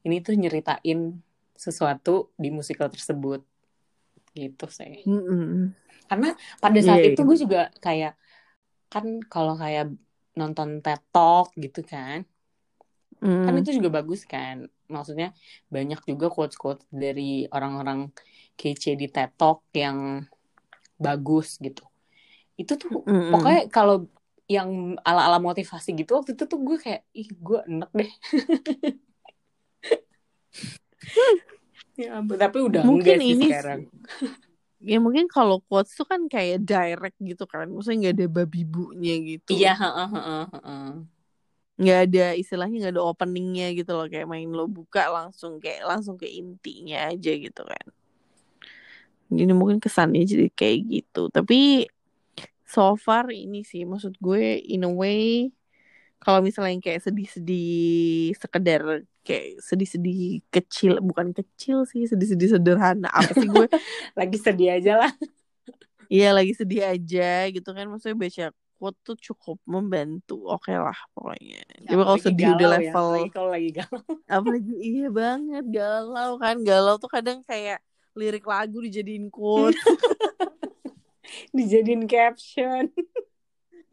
ini 0.05 0.15
tuh 0.25 0.33
nyeritain 0.41 0.99
sesuatu 1.65 2.11
di 2.43 2.47
musikal 2.59 2.87
tersebut 2.95 3.39
gitu 4.39 4.65
sih 4.79 4.93
Mm-mm. 5.07 5.73
karena 6.09 6.27
pada 6.63 6.79
saat 6.87 7.01
Iya, 7.01 7.05
itu 7.07 7.19
iya. 7.19 7.27
gue 7.27 7.37
juga 7.43 7.59
kayak 7.85 8.11
kan 8.93 9.05
kalau 9.33 9.53
kayak 9.61 9.83
nonton 10.39 10.69
TED 10.83 11.01
Talk 11.13 11.47
gitu 11.63 11.79
kan 11.91 12.17
kan 13.43 13.53
Mm. 13.53 13.59
itu 13.61 13.69
juga 13.77 13.89
bagus 13.97 14.21
kan 14.33 14.55
maksudnya 14.93 15.27
banyak 15.73 15.99
juga 16.09 16.25
quotes 16.33 16.57
quotes 16.61 16.85
dari 17.03 17.21
orang-orang 17.55 17.99
kece 18.59 18.89
di 19.01 19.05
TED 19.13 19.29
Talk 19.39 19.57
yang 19.83 19.97
bagus 21.05 21.47
gitu 21.65 21.83
itu 22.61 22.73
tuh 22.81 22.89
Mm-mm. 23.07 23.25
pokoknya 23.31 23.59
kalau 23.75 23.95
yang 24.55 24.69
ala-ala 25.07 25.37
motivasi 25.47 25.89
gitu 25.99 26.11
waktu 26.17 26.31
itu 26.37 26.45
tuh 26.51 26.59
gue 26.67 26.77
kayak 26.85 27.01
ih 27.19 27.29
gue 27.45 27.59
enek 27.69 27.89
deh 27.99 28.11
ya 31.95 32.19
tapi 32.21 32.57
udah 32.67 32.83
Mungkin 32.87 33.17
enggak 33.17 33.19
sih 33.25 33.35
ini 33.35 33.45
sekarang. 33.49 33.79
ya 34.83 34.97
mungkin 35.01 35.25
kalau 35.31 35.57
quotes 35.67 35.95
tuh 35.97 36.05
kan 36.11 36.21
kayak 36.29 36.63
direct 36.67 37.17
gitu 37.29 37.43
kan. 37.49 37.65
Maksudnya 37.71 37.97
nggak 38.11 38.15
ada 38.19 38.27
babi 38.37 38.61
bunya 38.67 39.15
gitu. 39.31 39.51
Iya 39.55 39.71
heeh 39.81 40.07
heeh 40.13 40.43
heeh. 40.53 40.91
nggak 41.75 41.99
ada 42.07 42.25
istilahnya 42.41 42.75
nggak 42.87 42.93
ada 42.95 43.03
openingnya 43.11 43.67
gitu 43.79 43.91
loh. 43.97 44.07
Kayak 44.11 44.27
main 44.31 44.49
lo 44.57 44.63
buka 44.77 45.01
langsung 45.11 45.59
kayak 45.63 45.83
langsung 45.89 46.15
ke 46.21 46.27
intinya 46.41 46.97
aja 47.11 47.31
gitu 47.45 47.61
kan. 47.71 47.85
Jadi 49.33 49.51
mungkin 49.57 49.81
kesannya 49.81 50.21
jadi 50.23 50.47
kayak 50.53 50.79
gitu. 50.93 51.21
Tapi 51.33 51.89
so 52.65 52.95
far 52.97 53.29
ini 53.31 53.61
sih 53.65 53.85
maksud 53.85 54.17
gue 54.19 54.59
in 54.65 54.83
a 54.85 54.91
way 54.91 55.49
kalau 56.23 56.39
misalnya 56.41 56.71
yang 56.75 56.83
kayak 56.85 57.01
sedih-sedih 57.05 58.33
sekedar 58.41 58.81
kayak 59.25 59.57
sedih-sedih 59.57 60.45
kecil 60.53 61.01
bukan 61.01 61.33
kecil 61.33 61.89
sih 61.89 62.05
sedih-sedih 62.05 62.55
sederhana. 62.55 63.09
Apa 63.09 63.33
sih 63.33 63.49
gue? 63.49 63.65
Lagi 64.19 64.37
sedih 64.37 64.77
aja 64.77 64.93
lah. 65.01 65.11
Iya 66.05 66.37
lagi 66.37 66.53
sedih 66.53 66.85
aja 66.85 67.49
gitu 67.49 67.65
kan. 67.73 67.89
Maksudnya 67.89 68.13
baca 68.13 68.45
quote 68.77 68.99
tuh 69.01 69.17
cukup 69.17 69.57
membantu. 69.65 70.45
Oke 70.45 70.69
lah 70.69 70.95
pokoknya. 71.17 71.65
Coba 71.89 72.01
kalau 72.05 72.17
Apalagi 72.21 72.25
sedih 72.29 72.47
udah 72.53 72.67
ya, 72.69 72.73
level 72.77 73.05
apalagi 73.09 73.31
kalau 73.33 73.49
lagi 73.49 73.69
galau. 73.73 74.03
Apalagi 74.37 74.73
iya 74.85 75.07
banget 75.09 75.65
galau 75.73 76.31
kan. 76.37 76.55
Galau 76.61 76.95
tuh 77.01 77.09
kadang 77.09 77.41
kayak 77.41 77.81
lirik 78.13 78.45
lagu 78.45 78.77
dijadiin 78.85 79.33
quote. 79.33 79.73
Dijadiin 81.57 82.05
caption 82.05 82.93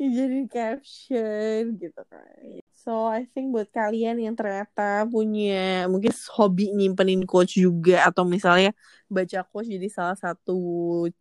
dijadiin 0.02 0.50
caption 0.50 1.78
gitu 1.78 2.02
kan 2.10 2.58
so 2.74 3.06
I 3.06 3.30
think 3.30 3.54
buat 3.54 3.70
kalian 3.70 4.18
yang 4.18 4.34
ternyata 4.34 5.06
punya 5.06 5.86
mungkin 5.86 6.10
hobi 6.34 6.74
nyimpenin 6.74 7.22
quotes 7.22 7.54
juga 7.54 8.10
atau 8.10 8.26
misalnya 8.26 8.74
baca 9.06 9.46
quotes 9.46 9.70
jadi 9.70 9.86
salah 9.86 10.18
satu 10.18 10.58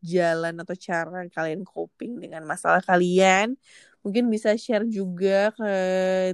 jalan 0.02 0.58
atau 0.58 0.74
cara 0.74 1.30
kalian 1.30 1.62
coping 1.62 2.18
dengan 2.18 2.42
masalah 2.50 2.82
kalian 2.82 3.54
mungkin 4.02 4.34
bisa 4.34 4.58
share 4.58 4.90
juga 4.90 5.54
ke 5.54 5.70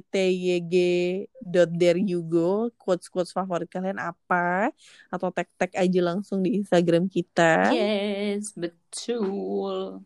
tyg.dereyougo 0.08 2.72
quotes-quotes 2.80 3.36
favorit 3.36 3.68
kalian 3.68 4.00
apa 4.00 4.72
atau 5.12 5.28
tag-tag 5.36 5.76
aja 5.76 6.00
langsung 6.00 6.40
di 6.40 6.56
Instagram 6.56 7.12
kita. 7.12 7.76
yes 7.76 8.56
betul 8.56 10.00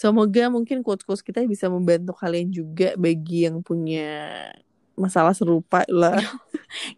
Semoga 0.00 0.48
mungkin 0.48 0.80
quotes-quotes 0.80 1.20
kita 1.20 1.44
bisa 1.44 1.68
membantu 1.68 2.16
kalian 2.16 2.48
juga 2.48 2.96
bagi 2.96 3.44
yang 3.44 3.60
punya 3.60 4.48
masalah 4.96 5.36
serupa 5.36 5.84
lah. 5.92 6.16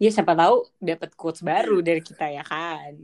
ya 0.03 0.11
siapa 0.15 0.38
tahu 0.38 0.71
dapat 0.79 1.11
quotes 1.19 1.43
baru 1.43 1.83
dari 1.83 1.99
kita 1.99 2.31
ya 2.31 2.45
kan 2.47 2.95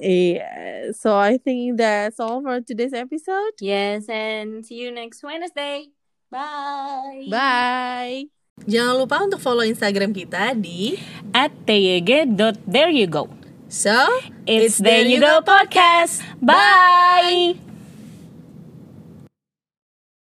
Iya, 0.00 0.48
so 0.94 1.12
I 1.12 1.36
think 1.36 1.76
that's 1.76 2.16
all 2.22 2.40
for 2.40 2.62
today's 2.64 2.94
episode. 2.96 3.58
yes 3.60 4.08
and 4.08 4.64
see 4.64 4.80
you 4.80 4.88
next 4.94 5.20
Wednesday 5.20 5.92
Bye. 6.28 7.24
Bye. 7.32 8.28
Jangan 8.68 9.00
lupa 9.00 9.16
untuk 9.24 9.40
follow 9.40 9.64
Instagram 9.64 10.12
kita 10.12 10.52
di 10.52 11.00
At 11.32 11.52
tyg.there 11.64 12.92
you 12.92 13.08
go. 13.08 13.32
So 13.68 13.96
It's 14.44 14.76
There 14.76 15.08
You 15.08 15.24
Go 15.24 15.40
Podcast. 15.40 16.20
Bye. 16.40 17.67